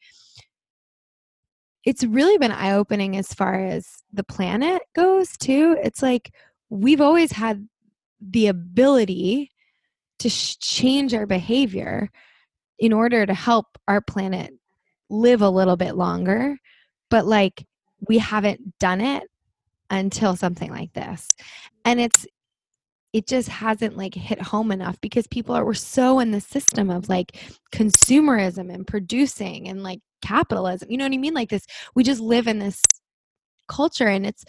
[1.84, 6.32] it's really been eye opening as far as the planet goes too it's like
[6.68, 7.68] we've always had
[8.20, 9.50] the ability
[10.18, 12.10] to sh- change our behavior
[12.78, 14.52] in order to help our planet
[15.08, 16.56] live a little bit longer
[17.08, 17.66] but like
[18.08, 19.24] we haven't done it
[19.90, 21.34] until something like this.
[21.84, 22.26] And it's
[23.12, 26.90] it just hasn't like hit home enough because people are we're so in the system
[26.90, 27.36] of like
[27.72, 30.90] consumerism and producing and like capitalism.
[30.90, 31.34] You know what I mean?
[31.34, 32.82] Like this we just live in this
[33.68, 34.44] culture and it's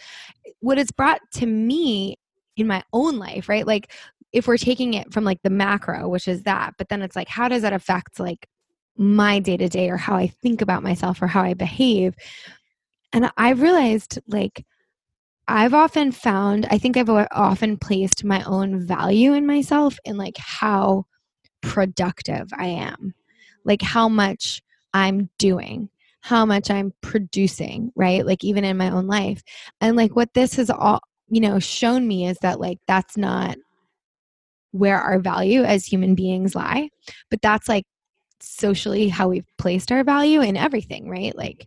[0.60, 2.16] what it's brought to me
[2.56, 3.66] in my own life, right?
[3.66, 3.92] Like
[4.32, 7.28] if we're taking it from like the macro, which is that, but then it's like
[7.28, 8.46] how does that affect like
[8.96, 12.14] my day to day or how I think about myself or how I behave?
[13.12, 14.64] And I realized like
[15.48, 20.36] I've often found, I think I've often placed my own value in myself in like
[20.38, 21.06] how
[21.62, 23.14] productive I am,
[23.64, 24.62] like how much
[24.94, 25.88] I'm doing,
[26.20, 28.24] how much I'm producing, right?
[28.24, 29.42] Like even in my own life.
[29.80, 33.56] And like what this has all, you know, shown me is that like that's not
[34.70, 36.88] where our value as human beings lie,
[37.30, 37.84] but that's like
[38.40, 41.36] socially how we've placed our value in everything, right?
[41.36, 41.66] Like,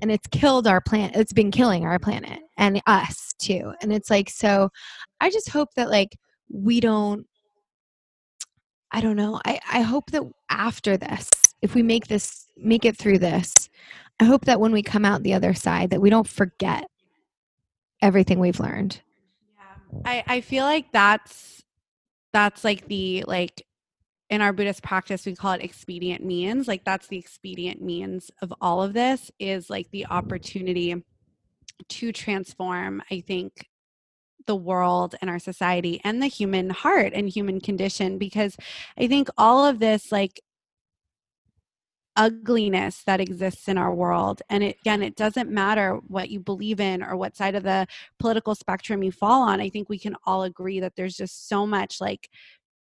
[0.00, 1.16] and it's killed our planet.
[1.16, 3.72] It's been killing our planet and us too.
[3.82, 4.70] And it's like, so
[5.20, 6.16] I just hope that like
[6.50, 7.26] we don't,
[8.90, 9.40] I don't know.
[9.44, 13.68] I, I hope that after this, if we make this, make it through this,
[14.20, 16.88] I hope that when we come out the other side, that we don't forget
[18.00, 19.00] everything we've learned.
[19.58, 20.00] Yeah.
[20.04, 21.62] I, I feel like that's,
[22.32, 23.64] that's like the like
[24.28, 26.66] in our Buddhist practice, we call it expedient means.
[26.66, 31.04] Like that's the expedient means of all of this is like the opportunity
[31.88, 33.68] to transform, I think,
[34.46, 38.18] the world and our society and the human heart and human condition.
[38.18, 38.56] Because
[38.98, 40.40] I think all of this, like,
[42.16, 46.80] ugliness that exists in our world and it, again it doesn't matter what you believe
[46.80, 47.86] in or what side of the
[48.18, 51.66] political spectrum you fall on i think we can all agree that there's just so
[51.66, 52.28] much like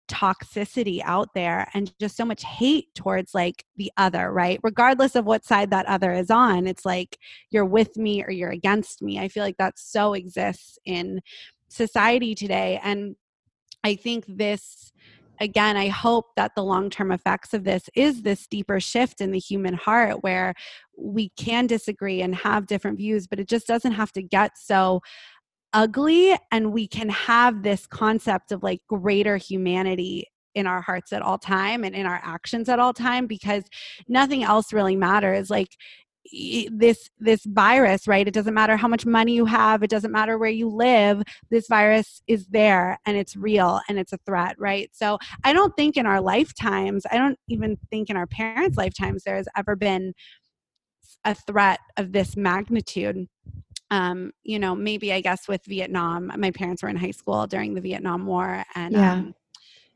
[0.07, 4.59] toxicity out there and just so much hate towards like the other, right?
[4.63, 7.17] Regardless of what side that other is on, it's like
[7.49, 9.19] you're with me or you're against me.
[9.19, 11.21] I feel like that so exists in
[11.69, 12.79] society today.
[12.83, 13.15] And
[13.83, 14.91] I think this,
[15.39, 19.31] again, I hope that the long term effects of this is this deeper shift in
[19.31, 20.53] the human heart where
[20.97, 25.01] we can disagree and have different views, but it just doesn't have to get so
[25.73, 31.21] ugly and we can have this concept of like greater humanity in our hearts at
[31.21, 33.63] all time and in our actions at all time because
[34.07, 35.49] nothing else really matters.
[35.49, 35.75] Like
[36.71, 38.27] this this virus right?
[38.27, 39.83] It doesn't matter how much money you have.
[39.83, 41.23] It doesn't matter where you live.
[41.49, 44.89] This virus is there and it's real and it's a threat right?
[44.93, 49.23] So i don't think in our lifetimes i don't even think in our parents lifetimes
[49.23, 50.13] there has ever been
[51.25, 53.27] a threat of this magnitude.
[53.91, 57.73] Um, you know, maybe I guess with Vietnam, my parents were in high school during
[57.73, 59.13] the Vietnam War and yeah.
[59.13, 59.35] um,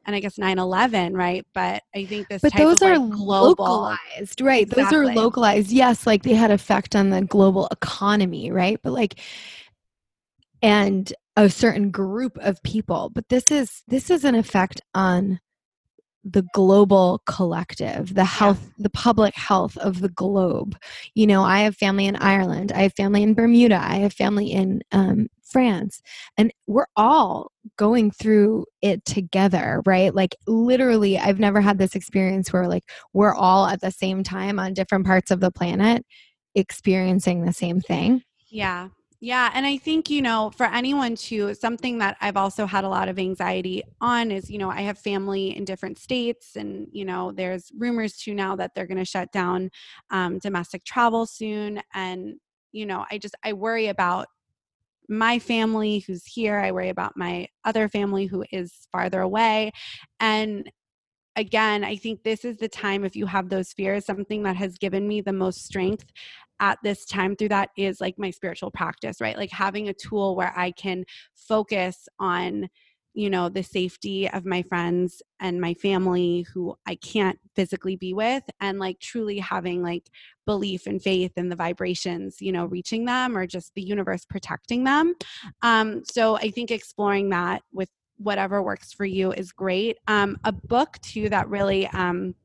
[0.05, 1.45] and I guess 9-11, right?
[1.53, 4.63] But I think this But those are like global, localized, right?
[4.63, 4.83] Exactly.
[4.83, 5.71] Those are localized.
[5.71, 8.79] Yes, like they had effect on the global economy, right?
[8.81, 9.19] But like
[10.61, 13.09] and a certain group of people.
[13.13, 15.39] But this is this is an effect on
[16.23, 18.83] the global collective, the health, yeah.
[18.83, 20.77] the public health of the globe.
[21.15, 24.51] You know, I have family in Ireland, I have family in Bermuda, I have family
[24.51, 26.01] in um, France,
[26.37, 30.13] and we're all going through it together, right?
[30.13, 32.83] Like, literally, I've never had this experience where, like,
[33.13, 36.05] we're all at the same time on different parts of the planet
[36.55, 38.23] experiencing the same thing.
[38.49, 38.89] Yeah.
[39.21, 39.51] Yeah.
[39.53, 43.09] And I think, you know, for anyone to, something that I've also had a lot
[43.09, 47.33] of anxiety on is, you know, I have family in different states, and, you know,
[47.33, 49.71] there's rumors too now that they're going to shut down
[50.09, 51.81] um, domestic travel soon.
[51.93, 52.35] And,
[52.71, 54.27] you know, I just, I worry about
[55.09, 56.59] my family who's here.
[56.59, 59.71] I worry about my other family who is farther away.
[60.19, 60.71] And
[61.35, 64.77] again, I think this is the time, if you have those fears, something that has
[64.77, 66.05] given me the most strength
[66.59, 69.37] at this time through that is like my spiritual practice, right?
[69.37, 72.67] Like having a tool where I can focus on
[73.19, 78.13] you know the safety of my friends and my family who i can't physically be
[78.13, 80.09] with and like truly having like
[80.45, 84.85] belief and faith in the vibrations you know reaching them or just the universe protecting
[84.85, 85.13] them.
[85.61, 89.97] Um so i think exploring that with whatever works for you is great.
[90.07, 92.35] Um a book too that really um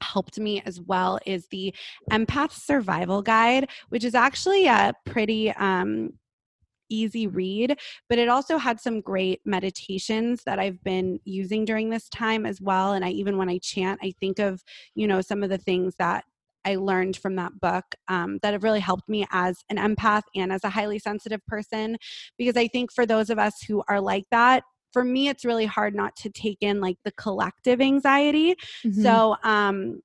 [0.00, 1.74] helped me as well is the
[2.10, 6.12] Empath Survival Guide, which is actually a pretty um,
[6.88, 12.08] easy read, but it also had some great meditations that I've been using during this
[12.08, 12.92] time as well.
[12.92, 14.62] And I even when I chant, I think of,
[14.94, 16.24] you know, some of the things that
[16.64, 20.52] I learned from that book um, that have really helped me as an empath and
[20.52, 21.98] as a highly sensitive person.
[22.38, 25.66] Because I think for those of us who are like that, for me it's really
[25.66, 28.54] hard not to take in like the collective anxiety
[28.86, 29.02] mm-hmm.
[29.02, 30.00] so um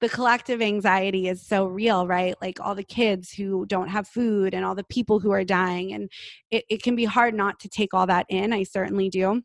[0.00, 2.34] the collective anxiety is so real, right?
[2.42, 5.92] Like all the kids who don't have food and all the people who are dying.
[5.92, 6.10] And
[6.50, 8.52] it, it can be hard not to take all that in.
[8.52, 9.42] I certainly do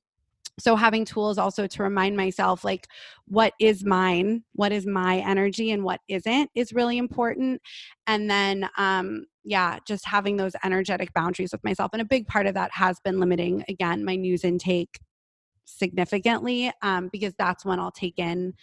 [0.59, 2.87] so having tools also to remind myself like
[3.25, 7.61] what is mine what is my energy and what isn't is really important
[8.07, 12.45] and then um yeah just having those energetic boundaries with myself and a big part
[12.45, 14.99] of that has been limiting again my news intake
[15.65, 18.53] significantly um, because that's when i'll take in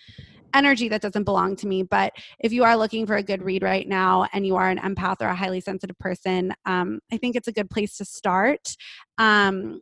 [0.55, 1.83] energy that doesn't belong to me.
[1.83, 4.79] But if you are looking for a good read right now and you are an
[4.79, 8.77] empath or a highly sensitive person, um, I think it's a good place to start.
[9.19, 9.81] Um,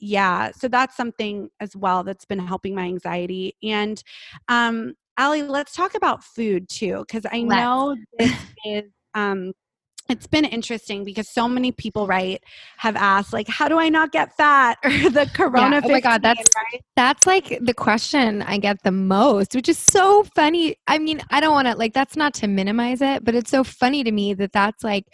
[0.00, 4.02] yeah so that's something as well that's been helping my anxiety and
[4.48, 7.66] um allie let's talk about food too because i let's.
[7.66, 8.32] know this
[8.64, 9.52] is um
[10.08, 12.42] it's been interesting because so many people right
[12.78, 15.80] have asked like how do i not get fat or the corona yeah.
[15.84, 16.82] oh my god that's right?
[16.96, 21.40] that's like the question i get the most which is so funny i mean i
[21.40, 24.34] don't want to like that's not to minimize it but it's so funny to me
[24.34, 25.04] that that's like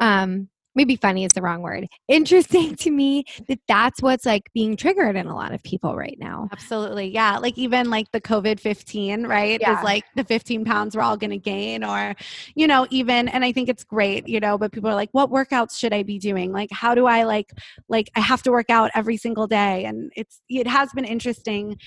[0.00, 1.86] um maybe funny is the wrong word.
[2.08, 6.16] Interesting to me that that's what's like being triggered in a lot of people right
[6.18, 6.48] now.
[6.52, 9.78] Absolutely yeah like even like the covid-15 right yeah.
[9.78, 12.14] is like the 15 pounds we're all going to gain or
[12.54, 15.30] you know even and i think it's great you know but people are like what
[15.30, 16.52] workouts should i be doing?
[16.52, 17.50] Like how do i like
[17.88, 19.84] like i have to work out every single day?
[19.84, 21.78] And it's it has been interesting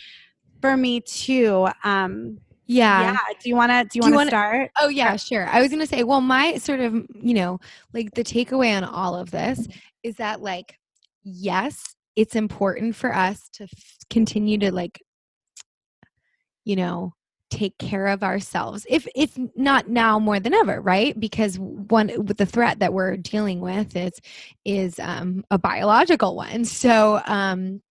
[0.61, 3.13] for me too um yeah.
[3.13, 3.17] Yeah.
[3.41, 4.71] Do you want to do you want to start?
[4.79, 5.47] Oh yeah, sure.
[5.47, 7.59] I was going to say, well, my sort of, you know,
[7.93, 9.67] like the takeaway on all of this
[10.03, 10.77] is that like
[11.23, 15.01] yes, it's important for us to f- continue to like
[16.63, 17.13] you know,
[17.49, 18.85] take care of ourselves.
[18.89, 21.19] If if not now more than ever, right?
[21.19, 24.13] Because one with the threat that we're dealing with is
[24.65, 26.65] is um a biological one.
[26.81, 27.81] So, um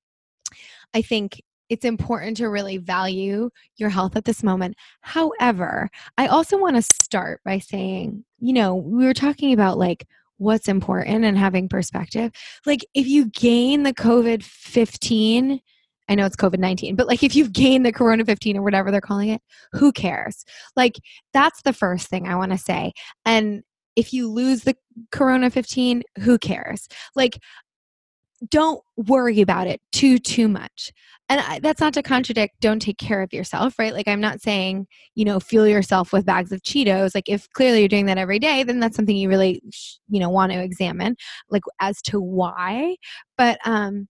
[0.94, 4.74] I think it's important to really value your health at this moment.
[5.00, 10.06] However, I also want to start by saying, you know, we were talking about like
[10.37, 12.33] what's important and having perspective.
[12.66, 15.61] Like if you gain the COVID 15,
[16.09, 18.90] I know it's COVID 19, but like if you've gained the Corona 15 or whatever
[18.90, 19.40] they're calling it,
[19.72, 20.44] who cares?
[20.74, 20.98] Like
[21.33, 22.92] that's the first thing I want to say.
[23.24, 23.62] And
[23.94, 24.76] if you lose the
[25.12, 26.88] Corona 15, who cares?
[27.14, 27.38] Like
[28.48, 30.92] don't worry about it too too much.
[31.29, 33.94] And I, that's not to contradict don't take care of yourself right?
[33.94, 37.14] Like i'm not saying you know fuel yourself with bags of cheetos.
[37.14, 39.62] Like if clearly you're doing that every day then that's something you really
[40.09, 41.16] you know want to examine
[41.50, 42.96] like as to why.
[43.37, 44.09] But um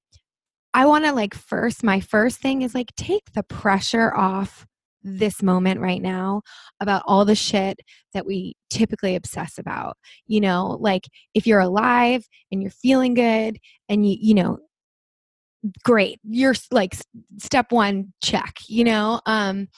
[0.72, 4.66] i want to like first my first thing is like take the pressure off
[5.02, 6.42] this moment right now
[6.80, 7.80] about all the shit
[8.12, 9.96] that we typically obsess about.
[10.26, 13.58] You know, like if you're alive and you're feeling good
[13.88, 14.58] and you, you know,
[15.84, 16.18] great.
[16.24, 16.96] You're like
[17.38, 19.20] step one check, you know?
[19.26, 19.68] Um,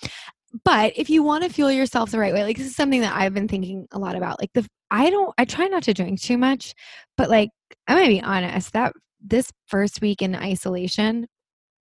[0.65, 3.17] but if you want to fuel yourself the right way, like this is something that
[3.17, 4.39] I've been thinking a lot about.
[4.41, 6.75] Like the I don't I try not to drink too much,
[7.17, 7.51] but like
[7.89, 11.27] I'm gonna be honest, that this first week in isolation,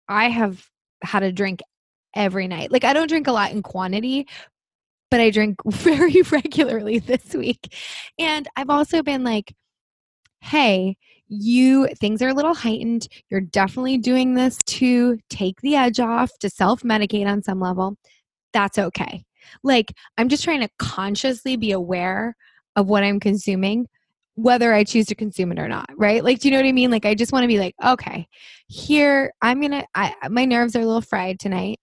[0.08, 0.64] I have
[1.02, 1.60] had a drink
[2.14, 2.70] every night.
[2.72, 4.26] Like I don't drink a lot in quantity,
[5.10, 7.74] but I drink very regularly this week.
[8.18, 9.54] And I've also been like,
[10.40, 10.96] hey,
[11.28, 13.06] you things are a little heightened.
[13.30, 17.96] You're definitely doing this to take the edge off, to self medicate on some level.
[18.52, 19.24] That's okay.
[19.62, 22.36] Like, I'm just trying to consciously be aware
[22.76, 23.86] of what I'm consuming,
[24.34, 26.22] whether I choose to consume it or not, right?
[26.22, 26.90] Like, do you know what I mean?
[26.90, 28.26] Like, I just want to be like, okay,
[28.66, 31.78] here, I'm gonna, I, my nerves are a little fried tonight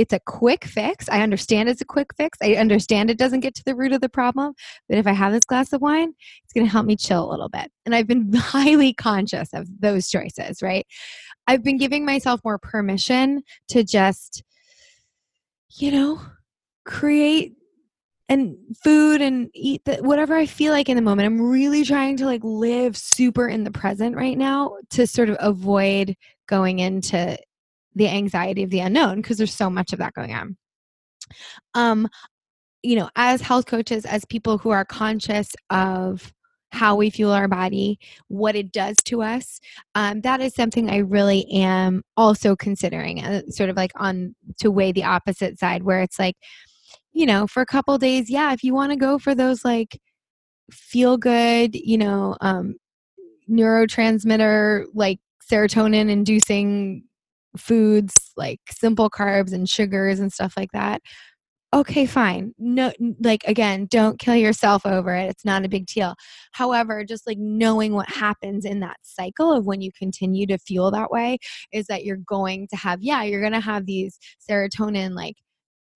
[0.00, 1.10] it's a quick fix.
[1.10, 2.38] I understand it's a quick fix.
[2.42, 4.54] I understand it doesn't get to the root of the problem.
[4.88, 7.30] But if I have this glass of wine, it's going to help me chill a
[7.30, 7.70] little bit.
[7.84, 10.86] And I've been highly conscious of those choices, right?
[11.46, 14.42] I've been giving myself more permission to just,
[15.76, 16.22] you know,
[16.86, 17.56] create
[18.30, 21.26] and food and eat the, whatever I feel like in the moment.
[21.26, 25.36] I'm really trying to like live super in the present right now to sort of
[25.40, 26.16] avoid
[26.48, 27.36] going into
[27.94, 30.56] the anxiety of the unknown because there's so much of that going on.
[31.74, 32.08] Um,
[32.82, 36.32] you know, as health coaches, as people who are conscious of
[36.72, 37.98] how we fuel our body,
[38.28, 39.60] what it does to us,
[39.94, 44.70] um, that is something I really am also considering, uh, sort of like on to
[44.70, 46.36] weigh the opposite side, where it's like,
[47.12, 50.00] you know, for a couple days, yeah, if you want to go for those like
[50.70, 52.76] feel good, you know, um,
[53.50, 55.18] neurotransmitter like
[55.50, 57.02] serotonin inducing
[57.56, 61.00] foods like simple carbs and sugars and stuff like that.
[61.72, 62.52] Okay fine.
[62.58, 65.30] No like again don't kill yourself over it.
[65.30, 66.14] It's not a big deal.
[66.52, 70.90] However just like knowing what happens in that cycle of when you continue to feel
[70.90, 71.38] that way
[71.72, 75.36] is that you're going to have yeah you're going to have these serotonin like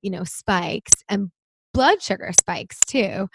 [0.02, 1.30] you know spikes and
[1.72, 3.26] blood sugar spikes too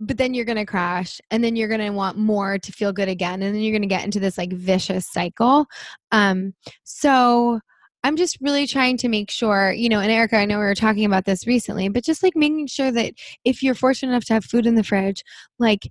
[0.00, 2.92] but then you're going to crash and then you're going to want more to feel
[2.92, 5.66] good again and then you're going to get into this like vicious cycle.
[6.12, 7.60] Um so
[8.02, 10.74] i'm just really trying to make sure you know and erica i know we were
[10.74, 13.14] talking about this recently but just like making sure that
[13.46, 15.22] if you're fortunate enough to have food in the fridge
[15.58, 15.88] like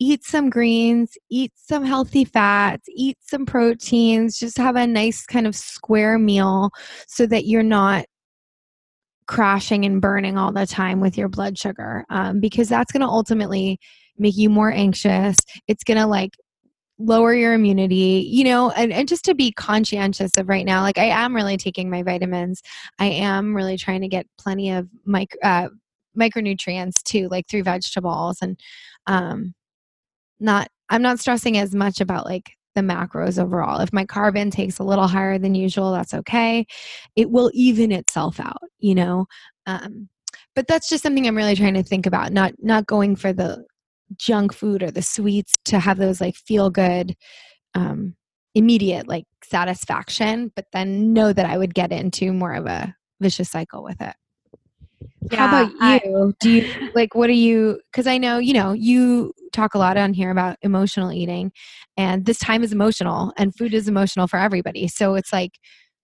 [0.00, 5.46] eat some greens, eat some healthy fats, eat some proteins, just have a nice kind
[5.46, 6.70] of square meal
[7.06, 8.06] so that you're not
[9.30, 13.06] crashing and burning all the time with your blood sugar um, because that's going to
[13.06, 13.78] ultimately
[14.18, 15.36] make you more anxious.
[15.68, 16.32] It's going to like
[16.98, 20.98] lower your immunity, you know, and, and just to be conscientious of right now, like
[20.98, 22.60] I am really taking my vitamins.
[22.98, 25.68] I am really trying to get plenty of micro, uh,
[26.18, 28.58] micronutrients too, like through vegetables and,
[29.06, 29.54] um,
[30.40, 33.80] not i'm not stressing as much about like the macros overall.
[33.80, 36.66] If my carb intake's a little higher than usual that's okay.
[37.16, 39.26] It will even itself out you know?
[39.66, 40.08] Um,
[40.54, 43.64] but that's just something i'm really trying to think about not not going for the
[44.16, 47.16] junk food or the sweets to have those like feel good
[47.74, 48.14] um,
[48.54, 53.50] immediate like satisfaction but then know that i would get into more of a vicious
[53.50, 54.14] cycle with it
[55.30, 55.78] yeah, How about you?
[55.80, 59.78] I, Do you like what are you cuz I know, you know, you talk a
[59.78, 61.52] lot on here about emotional eating
[61.96, 64.88] and this time is emotional and food is emotional for everybody.
[64.88, 65.52] So it's like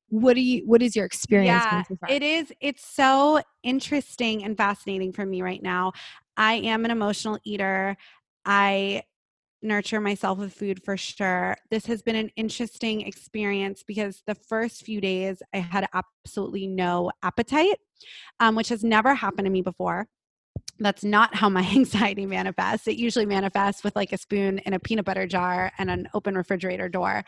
[0.09, 4.57] what do you what is your experience yeah, so it is it's so interesting and
[4.57, 5.93] fascinating for me right now.
[6.37, 7.97] I am an emotional eater.
[8.45, 9.03] I
[9.63, 11.57] nurture myself with food for sure.
[11.71, 17.11] This has been an interesting experience because the first few days I had absolutely no
[17.23, 17.79] appetite
[18.41, 20.07] um, which has never happened to me before.
[20.79, 22.87] That's not how my anxiety manifests.
[22.87, 26.35] It usually manifests with like a spoon in a peanut butter jar and an open
[26.37, 27.25] refrigerator door.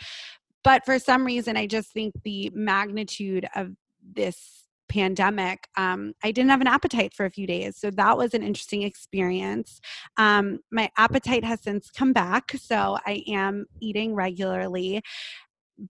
[0.64, 3.70] But for some reason, I just think the magnitude of
[4.14, 7.76] this pandemic, um, I didn't have an appetite for a few days.
[7.76, 9.80] So that was an interesting experience.
[10.16, 12.52] Um, my appetite has since come back.
[12.58, 15.02] So I am eating regularly.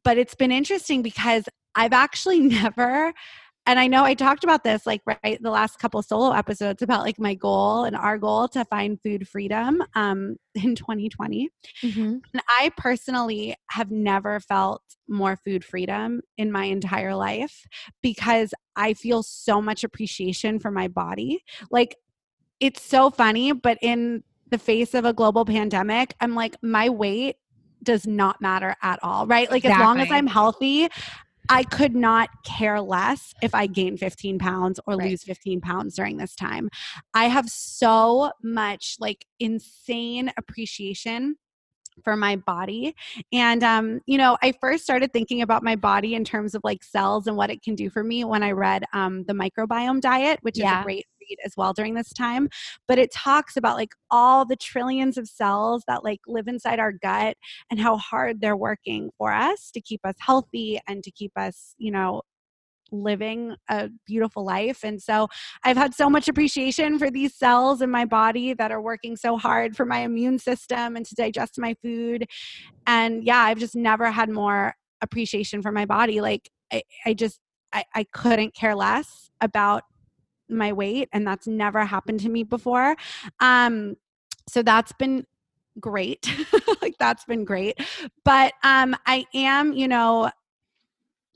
[0.05, 3.15] But it's been interesting because I've actually never
[3.69, 7.03] and I know I talked about this like right the last couple solo episodes about
[7.03, 11.51] like my goal and our goal to find food freedom um, in 2020.
[11.85, 12.01] Mm-hmm.
[12.01, 17.67] And I personally have never felt more food freedom in my entire life
[18.03, 21.45] because I feel so much appreciation for my body.
[21.71, 21.95] Like
[22.61, 27.37] it's so funny, but in the face of a global pandemic, I'm like my weight
[27.83, 29.51] does not matter at all, right?
[29.51, 29.83] Like exactly.
[29.83, 30.89] as long as I'm healthy,
[31.49, 35.11] I could not care less if I gain 15 pounds or right.
[35.11, 36.69] lose 15 pounds during this time.
[37.15, 41.37] I have so much like insane appreciation
[42.05, 42.95] for my body.
[43.33, 46.85] And, um, you know, I first started thinking about my body in terms of like
[46.85, 50.39] cells and what it can do for me when I read um, The Microbiome Diet,
[50.43, 50.79] which yeah.
[50.79, 52.49] is a great read as well during this time.
[52.87, 56.93] But it talks about like all the trillions of cells that like live inside our
[56.93, 57.37] gut
[57.71, 61.75] and how hard they're working for us to keep us healthy and to keep us,
[61.79, 62.23] you know,
[62.91, 64.83] living a beautiful life.
[64.83, 65.29] And so
[65.63, 69.37] I've had so much appreciation for these cells in my body that are working so
[69.37, 72.27] hard for my immune system and to digest my food.
[72.87, 76.21] And yeah, I've just never had more appreciation for my body.
[76.21, 77.41] Like I, I just
[77.73, 79.83] I, I couldn't care less about
[80.49, 82.97] my weight and that's never happened to me before.
[83.41, 83.97] Um
[84.49, 85.27] so that's been
[85.81, 86.33] great.
[86.83, 87.79] like that's been great.
[88.25, 90.31] But um I am, you know,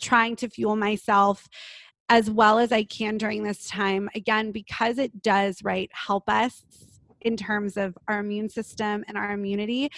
[0.01, 1.49] trying to fuel myself
[2.09, 4.11] as well as I can during this time.
[4.15, 6.65] Again, because it does, right, help us
[7.25, 9.91] in terms of our immune system and our immunity.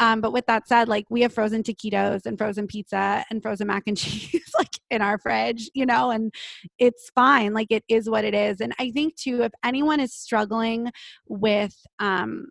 [0.00, 3.66] Um, but with that said, like we have frozen taquitos and frozen pizza and frozen
[3.66, 6.32] mac and cheese like in our fridge, you know, and
[6.78, 7.52] it's fine.
[7.54, 8.60] Like it is what it is.
[8.60, 10.90] And I think too, if anyone is struggling
[11.28, 12.48] with um,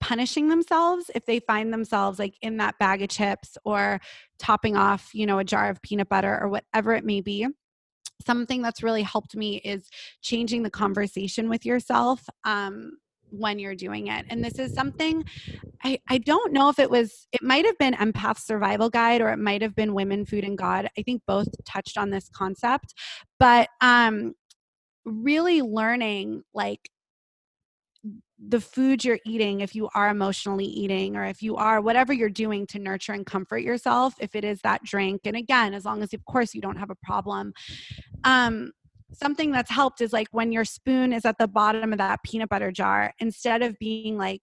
[0.00, 4.00] punishing themselves if they find themselves like in that bag of chips or
[4.38, 7.46] topping off, you know, a jar of peanut butter or whatever it may be.
[8.26, 9.88] Something that's really helped me is
[10.22, 12.92] changing the conversation with yourself um,
[13.30, 14.26] when you're doing it.
[14.28, 15.24] And this is something
[15.82, 19.30] I, I don't know if it was, it might have been Empath Survival Guide or
[19.30, 20.88] it might have been Women, Food, and God.
[20.98, 22.94] I think both touched on this concept.
[23.38, 24.34] But um,
[25.04, 26.90] really learning like
[28.48, 32.30] the food you're eating, if you are emotionally eating, or if you are whatever you're
[32.30, 36.02] doing to nurture and comfort yourself, if it is that drink, and again, as long
[36.02, 37.52] as, of course, you don't have a problem.
[38.24, 38.72] Um,
[39.12, 42.48] something that's helped is like when your spoon is at the bottom of that peanut
[42.48, 44.42] butter jar, instead of being like,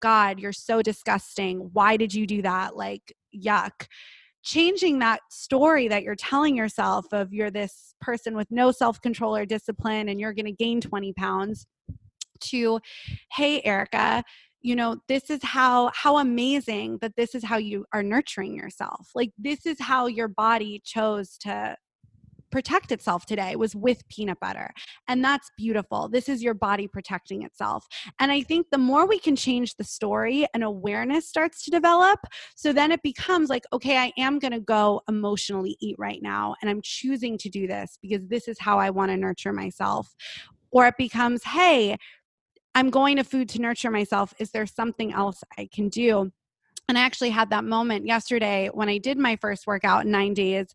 [0.00, 1.70] God, you're so disgusting.
[1.72, 2.76] Why did you do that?
[2.76, 3.86] Like, yuck
[4.44, 9.34] changing that story that you're telling yourself of you're this person with no self control
[9.34, 11.66] or discipline and you're going to gain 20 pounds
[12.40, 12.78] to
[13.32, 14.22] hey erica
[14.60, 19.08] you know this is how how amazing that this is how you are nurturing yourself
[19.14, 21.74] like this is how your body chose to
[22.54, 24.70] protect itself today was with peanut butter.
[25.08, 26.08] And that's beautiful.
[26.08, 27.84] This is your body protecting itself.
[28.20, 32.20] And I think the more we can change the story and awareness starts to develop,
[32.54, 36.54] so then it becomes like, okay, I am going to go emotionally eat right now.
[36.62, 40.14] And I'm choosing to do this because this is how I want to nurture myself.
[40.70, 41.96] Or it becomes, hey,
[42.76, 44.32] I'm going to food to nurture myself.
[44.38, 46.30] Is there something else I can do?
[46.88, 50.34] And I actually had that moment yesterday when I did my first workout in nine
[50.34, 50.66] days.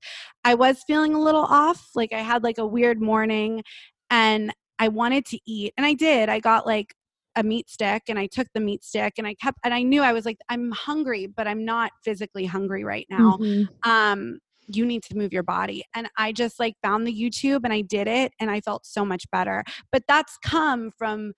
[0.44, 1.90] I was feeling a little off.
[1.96, 3.64] Like I had like a weird morning
[4.10, 5.74] and I wanted to eat.
[5.78, 6.30] And I did.
[6.30, 6.96] I got like
[7.36, 10.02] a meat stick and I took the meat stick and I kept, and I knew
[10.02, 13.38] I was like, I'm hungry, but I'm not physically hungry right now.
[13.40, 13.90] Mm-hmm.
[13.90, 15.84] Um, you need to move your body.
[15.96, 19.04] And I just like found the YouTube and I did it and I felt so
[19.04, 19.64] much better.
[19.92, 21.34] But that's come from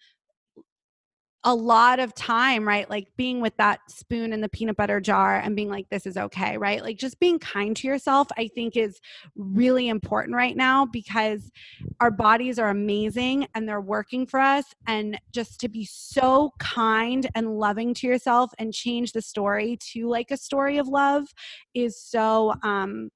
[1.43, 2.87] a lot of time, right?
[2.87, 6.15] Like being with that spoon in the peanut butter jar and being like, this is
[6.15, 6.83] okay, right?
[6.83, 8.99] Like just being kind to yourself, I think is
[9.35, 11.51] really important right now because
[11.99, 14.65] our bodies are amazing and they're working for us.
[14.85, 20.07] And just to be so kind and loving to yourself and change the story to
[20.07, 21.33] like a story of love
[21.73, 23.09] is so, um,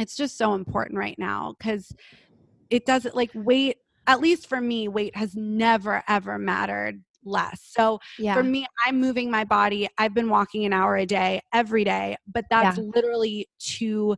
[0.00, 1.94] it's just so important right now because
[2.70, 3.76] it doesn't like weight
[4.08, 7.60] at least for me, weight has never ever mattered less.
[7.76, 8.34] So yeah.
[8.34, 9.88] for me, I'm moving my body.
[9.98, 12.84] I've been walking an hour a day every day, but that's yeah.
[12.94, 14.16] literally to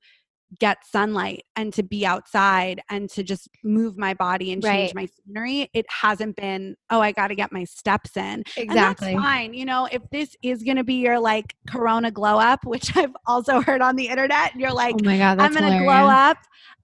[0.61, 4.95] get sunlight and to be outside and to just move my body and change right.
[4.95, 5.69] my scenery.
[5.75, 8.41] It hasn't been, oh, I got to get my steps in.
[8.57, 8.69] Exactly.
[8.69, 9.55] And that's fine.
[9.55, 13.15] You know, if this is going to be your like corona glow up, which I've
[13.27, 16.09] also heard on the internet, and you're like, oh my God, I'm going to glow
[16.09, 16.39] up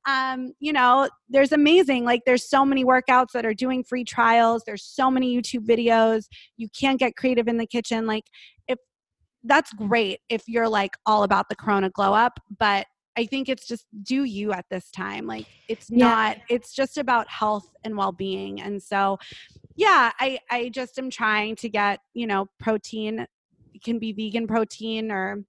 [0.09, 2.05] um, you know, there's amazing.
[2.05, 4.63] Like, there's so many workouts that are doing free trials.
[4.65, 6.25] There's so many YouTube videos.
[6.57, 8.07] You can't get creative in the kitchen.
[8.07, 8.25] Like,
[8.67, 8.79] if
[9.45, 12.87] that's great if you're like all about the Corona glow up, but
[13.17, 15.27] I think it's just do you at this time.
[15.27, 16.37] Like, it's not.
[16.37, 16.43] Yeah.
[16.49, 18.61] It's just about health and well being.
[18.61, 19.19] And so,
[19.77, 23.27] yeah, I I just am trying to get you know protein.
[23.75, 25.45] It can be vegan protein or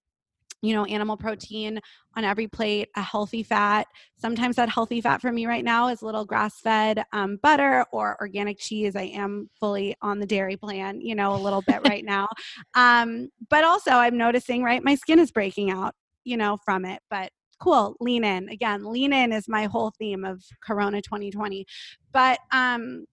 [0.61, 1.79] you know, animal protein
[2.15, 3.87] on every plate, a healthy fat.
[4.17, 7.85] Sometimes that healthy fat for me right now is a little grass fed um, butter
[7.91, 8.95] or organic cheese.
[8.95, 12.27] I am fully on the dairy plan, you know, a little bit right now.
[12.75, 17.01] Um, but also, I'm noticing, right, my skin is breaking out, you know, from it.
[17.09, 17.31] But
[17.61, 18.49] cool, lean in.
[18.49, 21.65] Again, lean in is my whole theme of Corona 2020.
[22.11, 23.05] But, um,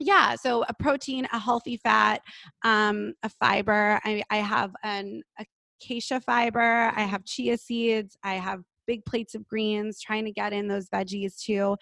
[0.00, 2.22] yeah so a protein a healthy fat
[2.62, 5.22] um, a fiber I, I have an
[5.80, 10.52] acacia fiber, I have chia seeds, I have big plates of greens, trying to get
[10.52, 11.76] in those veggies too.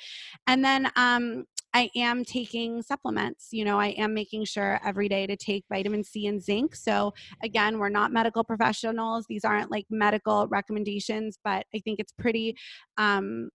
[0.47, 1.45] And then um,
[1.75, 3.49] I am taking supplements.
[3.53, 6.75] You know, I am making sure every day to take vitamin C and zinc.
[6.75, 7.13] So,
[7.43, 9.27] again, we're not medical professionals.
[9.29, 12.57] These aren't like medical recommendations, but I think it's pretty
[12.97, 13.51] um,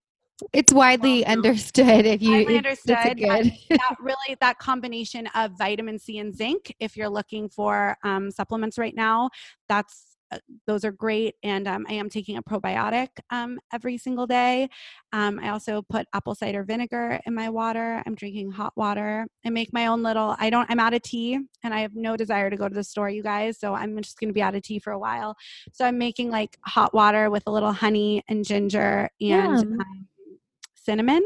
[0.52, 5.98] it's widely well, understood if you widely understood that, that, really that combination of vitamin
[5.98, 9.28] c and zinc if you're looking for um, supplements right now
[9.68, 10.11] that's
[10.66, 11.34] those are great.
[11.42, 14.68] And um, I am taking a probiotic um, every single day.
[15.12, 18.02] Um, I also put apple cider vinegar in my water.
[18.06, 19.26] I'm drinking hot water.
[19.44, 22.16] I make my own little, I don't, I'm out of tea and I have no
[22.16, 23.58] desire to go to the store, you guys.
[23.58, 25.36] So I'm just going to be out of tea for a while.
[25.72, 29.78] So I'm making like hot water with a little honey and ginger and um,
[30.74, 31.22] cinnamon.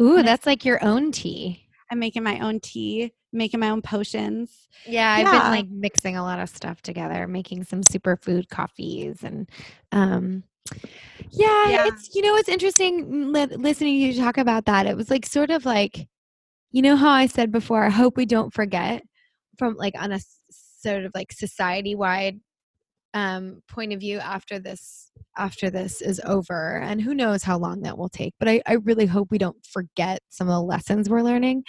[0.00, 1.68] Ooh, and that's like your own tea.
[1.92, 4.68] I'm making my own tea making my own potions.
[4.86, 9.48] Yeah, I've been like mixing a lot of stuff together, making some superfood coffees and
[9.90, 10.44] um
[11.30, 11.86] yeah, yeah.
[11.86, 14.86] it's you know it's interesting li- listening to you talk about that.
[14.86, 16.08] It was like sort of like
[16.70, 19.02] you know how I said before, I hope we don't forget
[19.58, 20.20] from like on a
[20.50, 22.40] sort of like society wide
[23.14, 27.82] um, point of view after this after this is over and who knows how long
[27.82, 31.08] that will take but I, I really hope we don't forget some of the lessons
[31.08, 31.64] we're learning.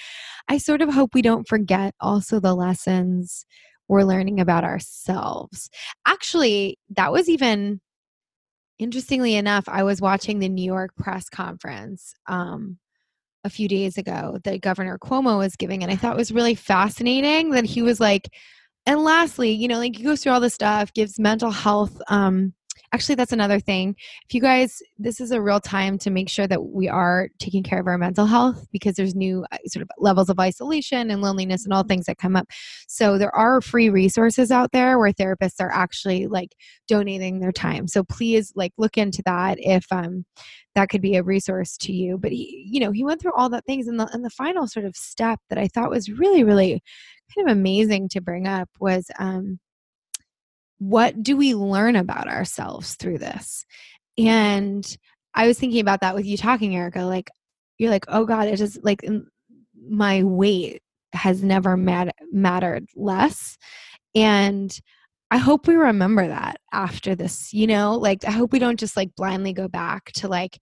[0.49, 3.45] I sort of hope we don't forget also the lessons
[3.87, 5.69] we're learning about ourselves.
[6.05, 7.81] Actually that was even
[8.79, 12.77] interestingly enough i was watching the new york press conference um,
[13.43, 17.51] a few days ago that governor cuomo was giving and i thought was really fascinating
[17.51, 18.29] that he was like
[18.85, 22.53] and lastly, you know, like he goes through all this stuff, gives mental health um,
[22.93, 23.95] actually that's another thing.
[24.27, 27.63] If you guys this is a real time to make sure that we are taking
[27.63, 31.21] care of our mental health because there's new uh, sort of levels of isolation and
[31.21, 32.47] loneliness and all things that come up.
[32.87, 36.55] So there are free resources out there where therapists are actually like
[36.87, 37.87] donating their time.
[37.87, 40.25] So please like look into that if um
[40.75, 42.17] that could be a resource to you.
[42.17, 44.67] But he you know he went through all that things and the and the final
[44.67, 46.81] sort of step that i thought was really really
[47.33, 49.59] kind of amazing to bring up was um
[50.89, 53.65] what do we learn about ourselves through this?
[54.17, 54.85] And
[55.33, 57.03] I was thinking about that with you talking, Erica.
[57.03, 57.29] Like,
[57.77, 59.01] you're like, oh God, it just like
[59.89, 60.81] my weight
[61.13, 63.57] has never mat- mattered less.
[64.13, 64.77] And
[65.31, 68.97] I hope we remember that after this, you know, like I hope we don't just
[68.97, 70.59] like blindly go back to like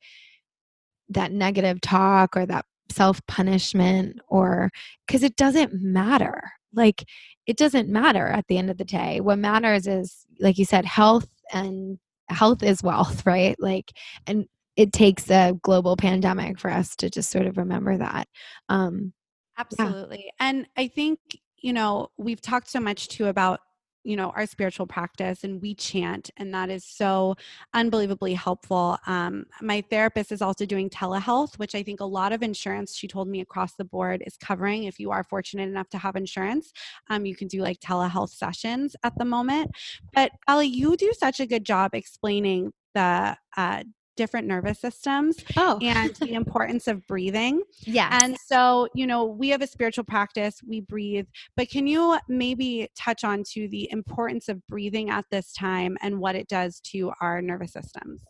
[1.10, 4.70] that negative talk or that self punishment or
[5.06, 6.42] because it doesn't matter.
[6.74, 7.06] Like
[7.48, 9.20] it doesn't matter at the end of the day.
[9.20, 12.00] What matters is, like you said, health and
[12.30, 13.56] health is wealth, right?
[13.60, 13.92] Like,
[14.28, 14.46] and
[14.76, 18.28] it takes a global pandemic for us to just sort of remember that.
[18.70, 19.14] Um,
[19.58, 20.24] Absolutely.
[20.26, 20.32] Yeah.
[20.40, 21.20] And I think,
[21.62, 23.60] you know, we've talked so much too about
[24.04, 27.36] you know our spiritual practice and we chant and that is so
[27.74, 28.98] unbelievably helpful.
[29.08, 33.08] Um, my therapist is also doing telehealth which i think a lot of insurance she
[33.08, 34.86] told me across the board is covering.
[34.86, 36.72] If you are fortunate enough to have insurance
[37.10, 39.72] um, you can do like telehealth sessions at the moment.
[40.14, 43.84] But allie you do such a good job explaining the uh,
[44.22, 45.80] different nervous systems oh.
[45.82, 47.64] and the importance of breathing.
[47.80, 48.20] Yeah.
[48.22, 51.26] And so, you know, we have a spiritual practice, we breathe,
[51.58, 56.20] but can you maybe touch on to the importance of breathing at this time and
[56.20, 58.24] what it does to our nervous systems?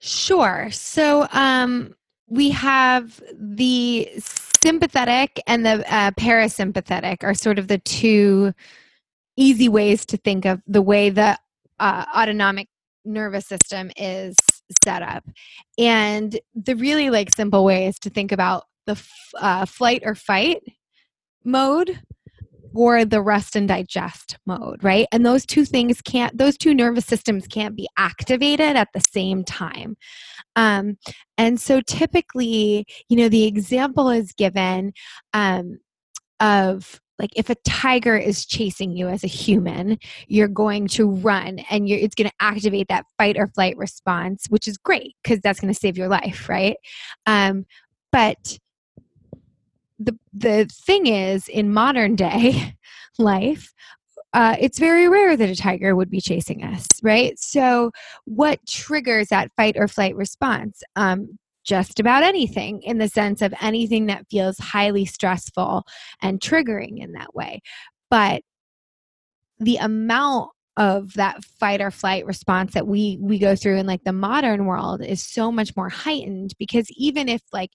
[0.00, 0.68] Sure.
[0.72, 1.94] So, um
[2.30, 8.52] we have the sympathetic and the uh, parasympathetic are sort of the two
[9.38, 11.38] easy ways to think of the way the
[11.80, 12.68] uh, autonomic
[13.06, 14.36] nervous system is
[14.84, 15.24] set up.
[15.78, 20.14] And the really like simple way is to think about the f- uh, flight or
[20.14, 20.62] fight
[21.44, 22.00] mode
[22.74, 25.06] or the rest and digest mode, right?
[25.10, 29.44] And those two things can't, those two nervous systems can't be activated at the same
[29.44, 29.96] time.
[30.56, 30.98] Um,
[31.36, 34.92] and so typically, you know, the example is given
[35.32, 35.78] um,
[36.40, 41.58] of like if a tiger is chasing you as a human you're going to run
[41.70, 45.60] and it's going to activate that fight or flight response which is great because that's
[45.60, 46.76] going to save your life right
[47.26, 47.64] um,
[48.12, 48.58] but
[49.98, 52.74] the the thing is in modern day
[53.18, 53.72] life
[54.34, 57.38] uh, it's very rare that a tiger would be chasing us, right?
[57.38, 57.90] So,
[58.26, 60.82] what triggers that fight or flight response?
[60.96, 61.38] Um,
[61.68, 65.84] just about anything in the sense of anything that feels highly stressful
[66.22, 67.60] and triggering in that way.
[68.10, 68.42] But
[69.58, 74.04] the amount of that fight or flight response that we we go through in like
[74.04, 77.72] the modern world is so much more heightened because even if like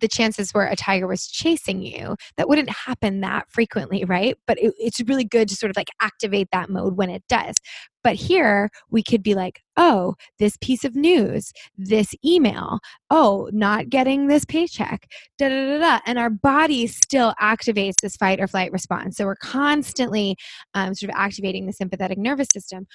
[0.00, 2.16] the chances were a tiger was chasing you.
[2.36, 4.36] That wouldn't happen that frequently right?
[4.46, 7.56] But it, it's really good to sort of like activate that mode when it does.
[8.04, 12.80] But here we could be like oh this piece of news this email
[13.10, 15.06] oh not getting this paycheck
[15.38, 19.16] da da da da and our body still activates this fight or flight response.
[19.16, 20.36] So we're constantly
[20.74, 22.86] um, sort of activating the sympathetic nervous system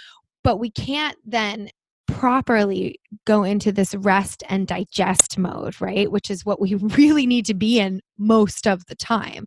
[0.43, 1.69] but we can't then
[2.07, 6.11] properly go into this rest and digest mode, right?
[6.11, 9.45] Which is what we really need to be in most of the time.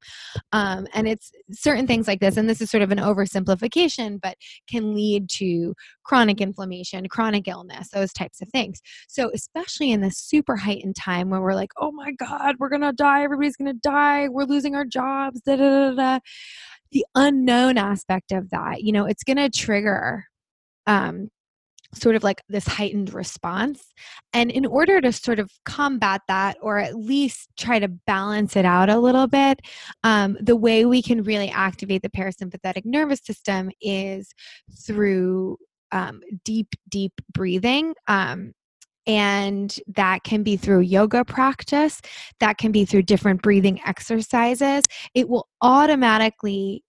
[0.53, 4.37] Um, and it's certain things like this, and this is sort of an oversimplification, but
[4.69, 8.81] can lead to chronic inflammation, chronic illness, those types of things.
[9.09, 12.93] So, especially in this super heightened time when we're like, oh my God, we're gonna
[12.93, 16.19] die, everybody's gonna die, we're losing our jobs, da da da da.
[16.93, 20.25] The unknown aspect of that, you know, it's gonna trigger
[20.87, 21.29] um,
[21.97, 23.93] sort of like this heightened response.
[24.33, 28.65] And in order to sort of combat that, or at least try to balance it
[28.65, 29.61] out a little bit,
[30.05, 34.33] um, the way we can really activate the parasympathetic nervous system is
[34.87, 35.57] through
[35.93, 37.95] um, deep, deep breathing.
[38.09, 38.53] Um,
[39.07, 42.01] and that can be through yoga practice,
[42.41, 44.85] that can be through different breathing exercises.
[45.15, 46.83] It will automatically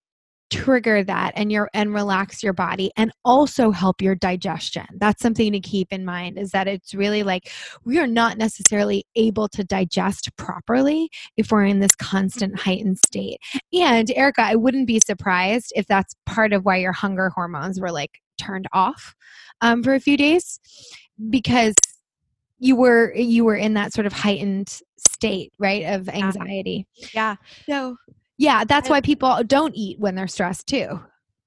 [0.49, 4.85] trigger that and your and relax your body and also help your digestion.
[4.97, 7.51] That's something to keep in mind is that it's really like
[7.83, 13.39] we are not necessarily able to digest properly if we're in this constant heightened state.
[13.73, 17.91] And erica i wouldn't be surprised if that's part of why your hunger hormones were
[17.91, 19.15] like turned off
[19.61, 20.59] um, for a few days
[21.29, 21.75] because
[22.59, 26.87] you were you were in that sort of heightened state right of anxiety.
[27.13, 27.35] Yeah.
[27.69, 27.97] So
[28.37, 30.99] yeah, that's why people don't eat when they're stressed too.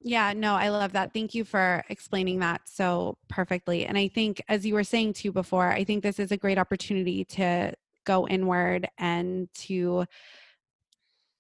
[0.02, 1.12] Yeah, no, I love that.
[1.12, 3.84] Thank you for explaining that so perfectly.
[3.84, 6.58] And I think, as you were saying too before, I think this is a great
[6.58, 7.74] opportunity to
[8.04, 10.06] go inward and to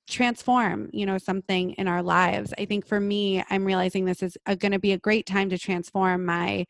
[0.08, 4.36] transform you know something in our lives i think for me i'm realizing this is
[4.58, 6.66] going to be a great time to transform my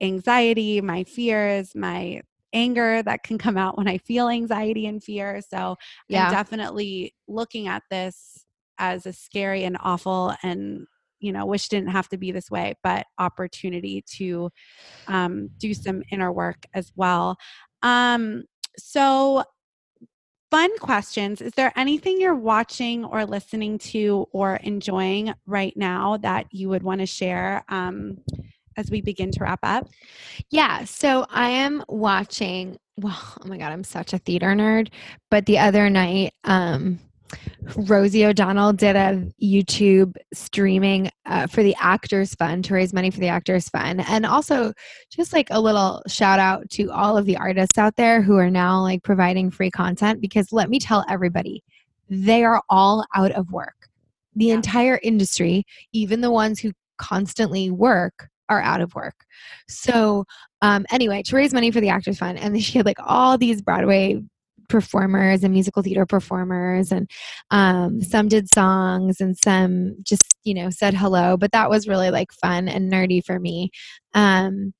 [0.00, 2.22] anxiety my fears my
[2.54, 5.76] anger that can come out when i feel anxiety and fear so
[6.08, 6.26] yeah.
[6.26, 8.46] i'm definitely looking at this
[8.78, 10.86] as a scary and awful and
[11.20, 14.50] you know wish didn't have to be this way but opportunity to
[15.08, 17.36] um, do some inner work as well
[17.82, 18.44] um,
[18.78, 19.44] so
[20.54, 21.40] fun questions.
[21.40, 26.84] Is there anything you're watching or listening to or enjoying right now that you would
[26.84, 28.18] want to share um,
[28.76, 29.88] as we begin to wrap up?
[30.50, 30.84] Yeah.
[30.84, 32.78] So I am watching.
[32.96, 34.88] Well, oh my God, I'm such a theater nerd.
[35.28, 37.00] But the other night, um,
[37.76, 43.20] Rosie O'Donnell did a YouTube streaming uh, for the Actors Fund to raise money for
[43.20, 44.04] the Actors Fund.
[44.06, 44.72] And also,
[45.10, 48.50] just like a little shout out to all of the artists out there who are
[48.50, 51.62] now like providing free content because let me tell everybody,
[52.08, 53.88] they are all out of work.
[54.36, 54.54] The yeah.
[54.54, 59.24] entire industry, even the ones who constantly work, are out of work.
[59.68, 60.24] So,
[60.62, 63.62] um, anyway, to raise money for the Actors Fund, and she had like all these
[63.62, 64.22] Broadway
[64.68, 67.10] performers and musical theater performers and
[67.50, 72.10] um, some did songs and some just you know said hello but that was really
[72.10, 73.70] like fun and nerdy for me
[74.14, 74.72] um,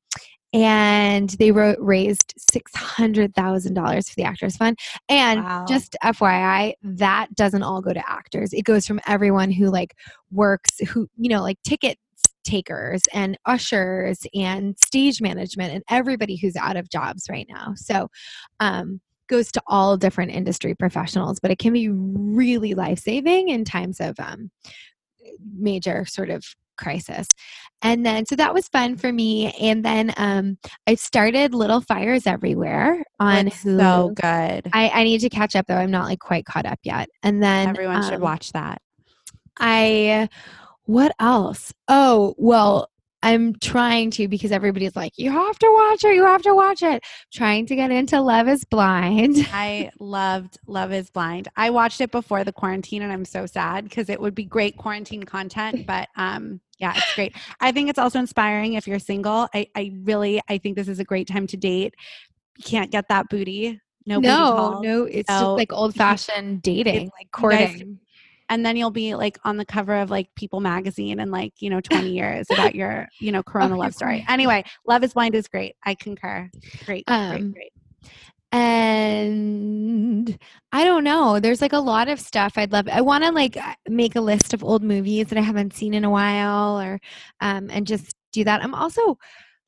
[0.55, 4.79] and they wrote, raised $600,000 for the Actors Fund.
[5.09, 5.65] And wow.
[5.69, 8.53] just FYI, that doesn't all go to actors.
[8.53, 9.97] It goes from everyone who like
[10.31, 11.99] works, who, you know, like ticket
[12.45, 17.73] takers and ushers and stage management and everybody who's out of jobs right now.
[17.77, 18.09] So,
[18.61, 23.65] um, goes to all different industry professionals, but it can be really life saving in
[23.65, 24.51] times of um,
[25.57, 26.45] major sort of
[26.77, 27.29] crisis.
[27.83, 29.53] And then, so that was fun for me.
[29.61, 33.81] And then um, I started Little Fires Everywhere on That's Hulu.
[33.81, 34.71] So good.
[34.73, 35.77] I, I need to catch up though.
[35.77, 37.09] I'm not like quite caught up yet.
[37.23, 38.81] And then everyone um, should watch that.
[39.59, 40.29] I,
[40.85, 41.73] what else?
[41.89, 42.89] Oh, well,
[43.25, 46.83] I'm trying to because everybody's like, you have to watch it, you have to watch
[46.83, 47.03] it.
[47.33, 49.37] Trying to get into Love is Blind.
[49.53, 51.49] I loved Love is Blind.
[51.57, 54.77] I watched it before the quarantine and I'm so sad because it would be great
[54.77, 57.35] quarantine content, but um yeah, it's great.
[57.61, 59.49] I think it's also inspiring if you're single.
[59.55, 61.95] I, I really I think this is a great time to date.
[62.59, 63.81] You can't get that booty.
[64.05, 65.05] No, no, no.
[65.05, 68.01] It's so, just like old fashioned dating, like courting
[68.49, 71.71] and then you'll be like on the cover of like People magazine in like you
[71.71, 74.25] know 20 years about your you know Corona love story.
[74.29, 75.77] Anyway, Love is Blind is great.
[75.85, 76.51] I concur.
[76.85, 77.73] Great, um, great, great.
[78.53, 80.39] And
[80.71, 81.41] I don't know.
[81.41, 82.87] There's like a lot of stuff I'd love.
[82.89, 86.05] I want to like make a list of old movies that I haven't seen in
[86.05, 87.01] a while, or
[87.41, 88.63] um, and just do that.
[88.63, 89.19] I'm also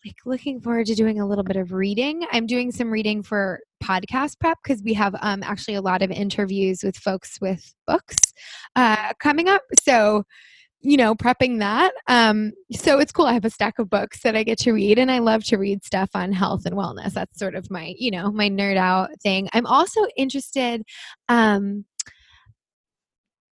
[0.04, 2.24] like looking forward to doing a little bit of reading.
[2.30, 6.10] I'm doing some reading for podcast prep because we have um, actually a lot of
[6.10, 8.16] interviews with folks with books
[8.74, 9.62] uh, coming up.
[9.82, 10.24] So,
[10.80, 11.92] you know, prepping that.
[12.06, 13.26] Um, so it's cool.
[13.26, 15.56] I have a stack of books that I get to read, and I love to
[15.56, 17.12] read stuff on health and wellness.
[17.14, 19.48] That's sort of my, you know, my nerd out thing.
[19.52, 20.82] I'm also interested.
[21.28, 21.84] Um,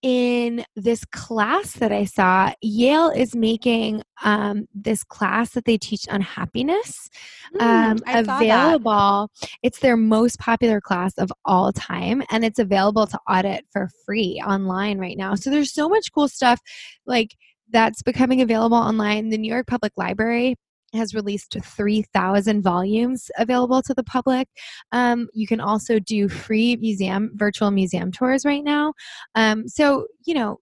[0.05, 6.07] in this class that I saw, Yale is making um, this class that they teach
[6.11, 7.09] on happiness
[7.55, 9.31] mm, um, available.
[9.63, 14.43] It's their most popular class of all time, and it's available to audit for free
[14.47, 15.37] online right now.
[15.37, 16.61] So there's so much cool stuff
[17.07, 17.35] like
[17.71, 19.31] that's becoming available online.
[19.31, 20.57] The New York Public Library
[20.95, 24.49] has released 3,000 volumes available to the public.
[24.93, 28.95] Um, you can also do free museum, virtual museum tours right now.
[29.35, 30.59] Um, so, you know,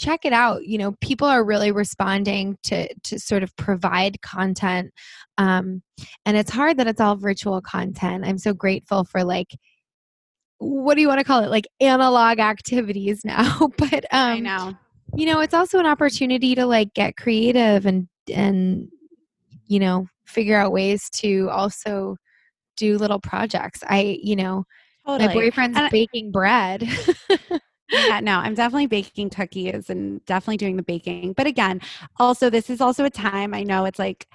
[0.00, 4.90] check it out you know people are really responding to to sort of provide content
[5.36, 5.82] um,
[6.24, 9.54] and it's hard that it's all virtual content i'm so grateful for like
[10.58, 14.74] what do you want to call it like analog activities now but um I know.
[15.14, 18.88] you know it's also an opportunity to like get creative and and
[19.70, 22.16] you know figure out ways to also
[22.76, 24.64] do little projects i you know
[25.06, 25.28] totally.
[25.28, 26.86] my boyfriend's and baking bread
[27.92, 31.32] yeah, no, I'm definitely baking cookies and definitely doing the baking.
[31.32, 31.80] But again,
[32.18, 34.26] also, this is also a time I know it's like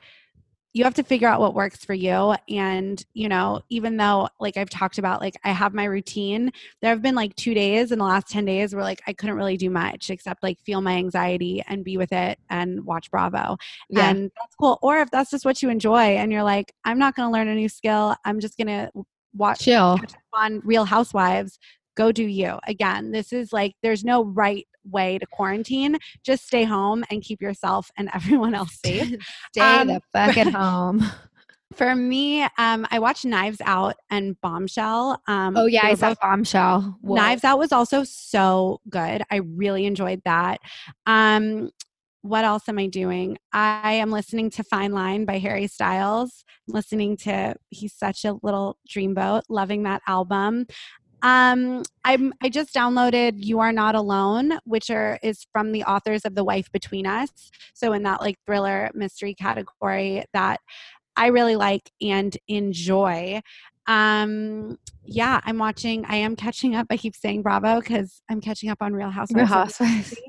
[0.75, 2.35] you have to figure out what works for you.
[2.49, 6.51] And you know even though like i've talked about like i have my routine
[6.81, 9.35] there have been like two days in the last 10 days where like i couldn't
[9.35, 13.57] really do much except like feel my anxiety and be with it and watch bravo.
[13.89, 14.09] Yeah.
[14.09, 14.77] and that's cool.
[14.81, 17.47] Or if that's just what you enjoy and you're like i'm not going to learn
[17.47, 18.15] a new skill.
[18.25, 18.91] I'm just going to
[19.33, 19.99] watch Chill.
[20.33, 21.57] on real housewives.
[21.95, 22.59] Go do you.
[22.67, 25.97] Again this is like there's no right way to quarantine.
[26.23, 29.15] Just stay home and keep yourself and everyone else safe.
[29.51, 31.03] Stay Um, the fuck at home.
[31.73, 35.19] For me, um, I watched Knives Out and Bombshell.
[35.27, 36.97] Um, Oh yeah, I saw Bombshell.
[37.01, 37.15] Whoa.
[37.15, 39.23] Knives Out was also so good.
[39.31, 40.59] I really enjoyed that.
[41.05, 41.71] Um,
[42.21, 43.37] what else am I doing?
[43.53, 46.43] I am listening to Fine Line by Harry Styles.
[46.67, 49.43] Listening to he's such a little dreamboat.
[49.49, 50.65] Loving that album.
[51.25, 56.23] Um, I'm I just downloaded You Are Not Alone, which are is from the authors
[56.23, 57.31] of The Wife Between Us.
[57.73, 60.59] So in that like thriller mystery category that
[61.17, 63.41] I really like and enjoy.
[63.87, 66.05] Um, yeah, I'm watching.
[66.07, 66.85] I am catching up.
[66.91, 69.35] I keep saying Bravo because I'm catching up on Real Housewives.
[69.35, 70.09] Real New Housewives.
[70.11, 70.23] Jersey.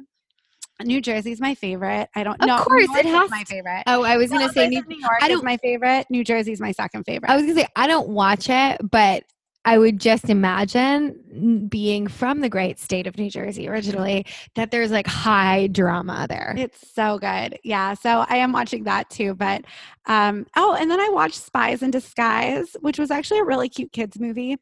[0.83, 2.09] New Jersey's my favorite.
[2.15, 2.57] I don't know.
[2.57, 3.83] Of course, it has my favorite.
[3.87, 6.07] Oh, I was No, gonna say New, New, New York I is don't- my favorite.
[6.11, 7.31] New Jersey's my second favorite.
[7.31, 9.25] I was gonna say I don't watch it, but
[9.67, 14.93] I would just imagine being from the great state of New Jersey originally that there's
[14.93, 16.55] like high drama there.
[16.57, 17.59] It's so good.
[17.65, 17.95] Yeah.
[17.95, 19.35] So I am watching that too.
[19.35, 19.65] But
[20.07, 23.91] um, oh, and then I watched Spies in Disguise, which was actually a really cute
[23.91, 24.57] kids movie.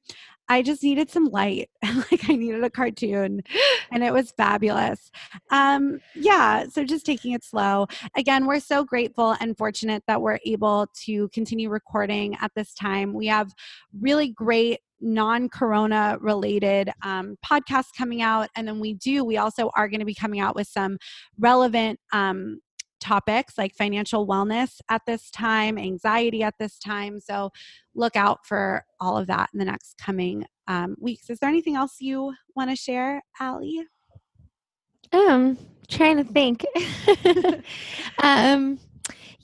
[0.49, 1.71] I just needed some light.
[2.11, 3.43] like I needed a cartoon
[3.91, 5.11] and it was fabulous.
[5.51, 7.87] Um, yeah, so just taking it slow.
[8.17, 13.15] Again, we're so grateful and fortunate that we're able to continue recording at this time.
[13.15, 13.55] We have
[13.99, 19.89] really great non-corona related um, podcasts coming out and then we do we also are
[19.89, 20.97] going to be coming out with some
[21.39, 22.61] relevant um,
[23.01, 27.51] topics like financial wellness at this time anxiety at this time so
[27.95, 31.77] look out for all of that in the next coming um, weeks is there anything
[31.77, 33.85] else you want to share Allie?
[35.15, 35.57] Um,
[35.89, 36.65] trying to think.
[38.23, 38.79] um,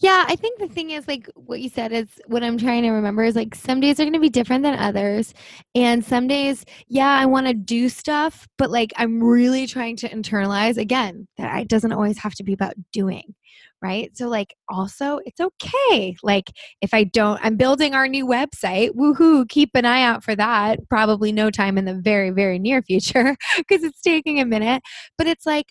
[0.01, 2.91] yeah, I think the thing is like what you said is what I'm trying to
[2.91, 5.35] remember is like some days are going to be different than others,
[5.75, 10.09] and some days, yeah, I want to do stuff, but like I'm really trying to
[10.09, 13.35] internalize again that it doesn't always have to be about doing.
[13.83, 14.15] Right.
[14.15, 16.15] So, like, also, it's okay.
[16.23, 16.51] Like,
[16.83, 18.91] if I don't, I'm building our new website.
[18.91, 19.49] Woohoo.
[19.49, 20.81] Keep an eye out for that.
[20.91, 24.83] Probably no time in the very, very near future because it's taking a minute.
[25.17, 25.67] But it's like,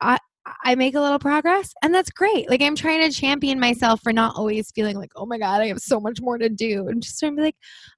[0.00, 0.18] I,
[0.64, 2.48] I make a little progress and that's great.
[2.48, 5.66] Like I'm trying to champion myself for not always feeling like, oh my God, I
[5.68, 6.88] have so much more to do.
[6.88, 7.56] And just trying to be like,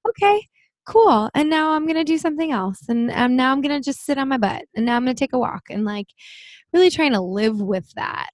[0.09, 0.46] okay,
[0.86, 1.30] cool.
[1.34, 2.88] And now I'm going to do something else.
[2.88, 5.14] And um, now I'm going to just sit on my butt and now I'm going
[5.14, 6.07] to take a walk and like
[6.72, 8.30] really trying to live with that.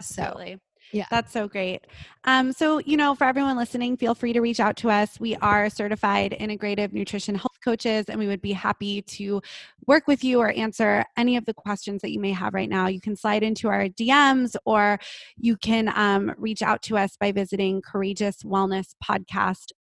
[0.00, 0.58] So Absolutely.
[0.92, 1.06] yeah.
[1.10, 1.86] That's so great.
[2.24, 5.20] Um, so, you know, for everyone listening, feel free to reach out to us.
[5.20, 9.40] We are certified integrative nutrition health coaches, and we would be happy to
[9.86, 12.86] work with you or answer any of the questions that you may have right now.
[12.86, 14.98] You can slide into our DMs or
[15.36, 19.79] you can um, reach out to us by visiting courageouswellnesspodcast.com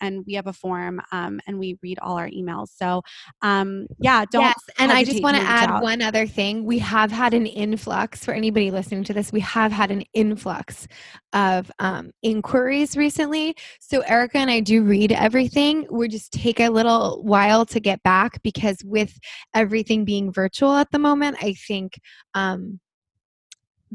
[0.00, 2.68] and we have a form um, and we read all our emails.
[2.74, 3.02] So,
[3.42, 4.42] um, yeah, don't.
[4.42, 5.82] yes, and I just want to add out.
[5.82, 6.64] one other thing.
[6.64, 9.32] We have had an influx for anybody listening to this.
[9.32, 10.86] We have had an influx
[11.32, 13.56] of um, inquiries recently.
[13.80, 15.86] So Erica and I do read everything.
[15.90, 19.18] We just take a little while to get back because with
[19.54, 21.98] everything being virtual at the moment, I think.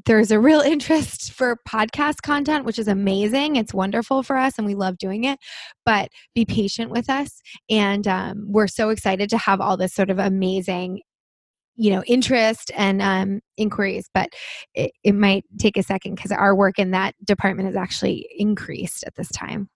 [0.06, 3.56] There's a real interest for podcast content, which is amazing.
[3.56, 5.40] It's wonderful for us and we love doing it.
[5.86, 7.42] But be patient with us.
[7.70, 11.02] And um, we're so excited to have all this sort of amazing
[11.80, 14.30] you know interest and um, inquiries but
[14.74, 19.04] it, it might take a second because our work in that department has actually increased
[19.06, 19.70] at this time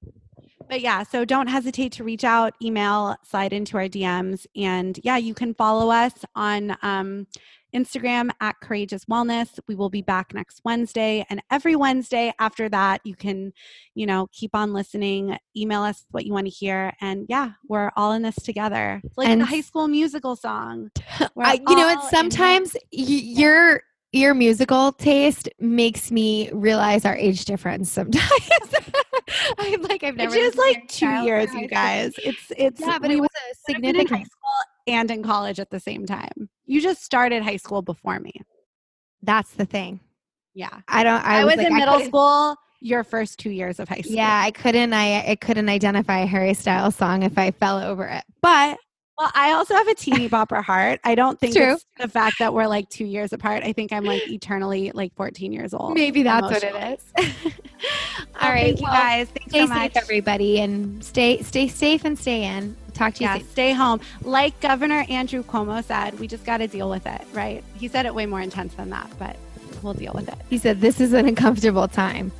[0.67, 4.45] But yeah, so don't hesitate to reach out, email, slide into our DMs.
[4.55, 7.28] And yeah, you can follow us on um,
[7.76, 9.59] Instagram at Courageous Wellness.
[9.67, 11.26] We will be back next Wednesday.
[11.30, 13.53] And every Wednesday after that, you can,
[13.95, 16.93] you know, keep on listening, email us what you want to hear.
[17.01, 19.01] And yeah, we're all in this together.
[19.03, 20.91] It's like And- the high school musical song.
[21.38, 23.82] I, you know it's sometimes y- your
[24.13, 28.30] your musical taste makes me realize our age difference sometimes
[29.57, 32.13] i'm like i've never is like two years, you guys.
[32.17, 34.51] It's it's yeah but we it was a would have been in significant high school
[34.88, 36.49] and in college at the same time.
[36.65, 38.32] You just started high school before me.
[39.23, 39.99] that's the thing
[40.53, 40.79] Yeah.
[40.88, 44.01] i don't i, I, was, like, in middle school your first two years of high
[44.01, 44.15] school.
[44.15, 48.05] yeah i couldn't i i couldn't identify a harry styles song if i fell over
[48.07, 48.77] it but
[49.19, 50.99] Well, I also have a teeny bopper heart.
[51.03, 51.73] I don't think True.
[51.73, 53.61] it's the fact that we're like two years apart.
[53.63, 55.93] I think I'm like eternally like 14 years old.
[55.93, 57.03] maybe that's what it is
[58.41, 59.27] All right, right, you well, guys.
[59.29, 59.95] Thanks stay so safe much.
[59.97, 63.99] everybody and stay stay safe and stay in talk to you Yeah, soon stay home.
[64.21, 67.63] Like Governor Andrew Cuomo said, we just got to deal with it, right?
[67.75, 69.35] He said it way more intense than that, but
[69.81, 70.37] we'll deal with it.
[70.49, 72.31] he said this is an uncomfortable time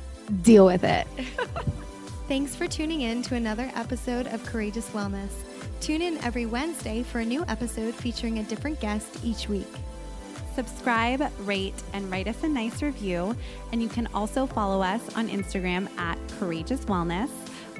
[0.42, 1.06] deal with it
[2.28, 5.32] Thanks for tuning in to another episode of Courageous Wellness.
[5.80, 9.66] Tune in every Wednesday for a new episode featuring a different guest each week.
[10.54, 13.36] subscribe, rate, and write us a nice review.
[13.72, 17.28] And you can also follow us on Instagram at Courageous Wellness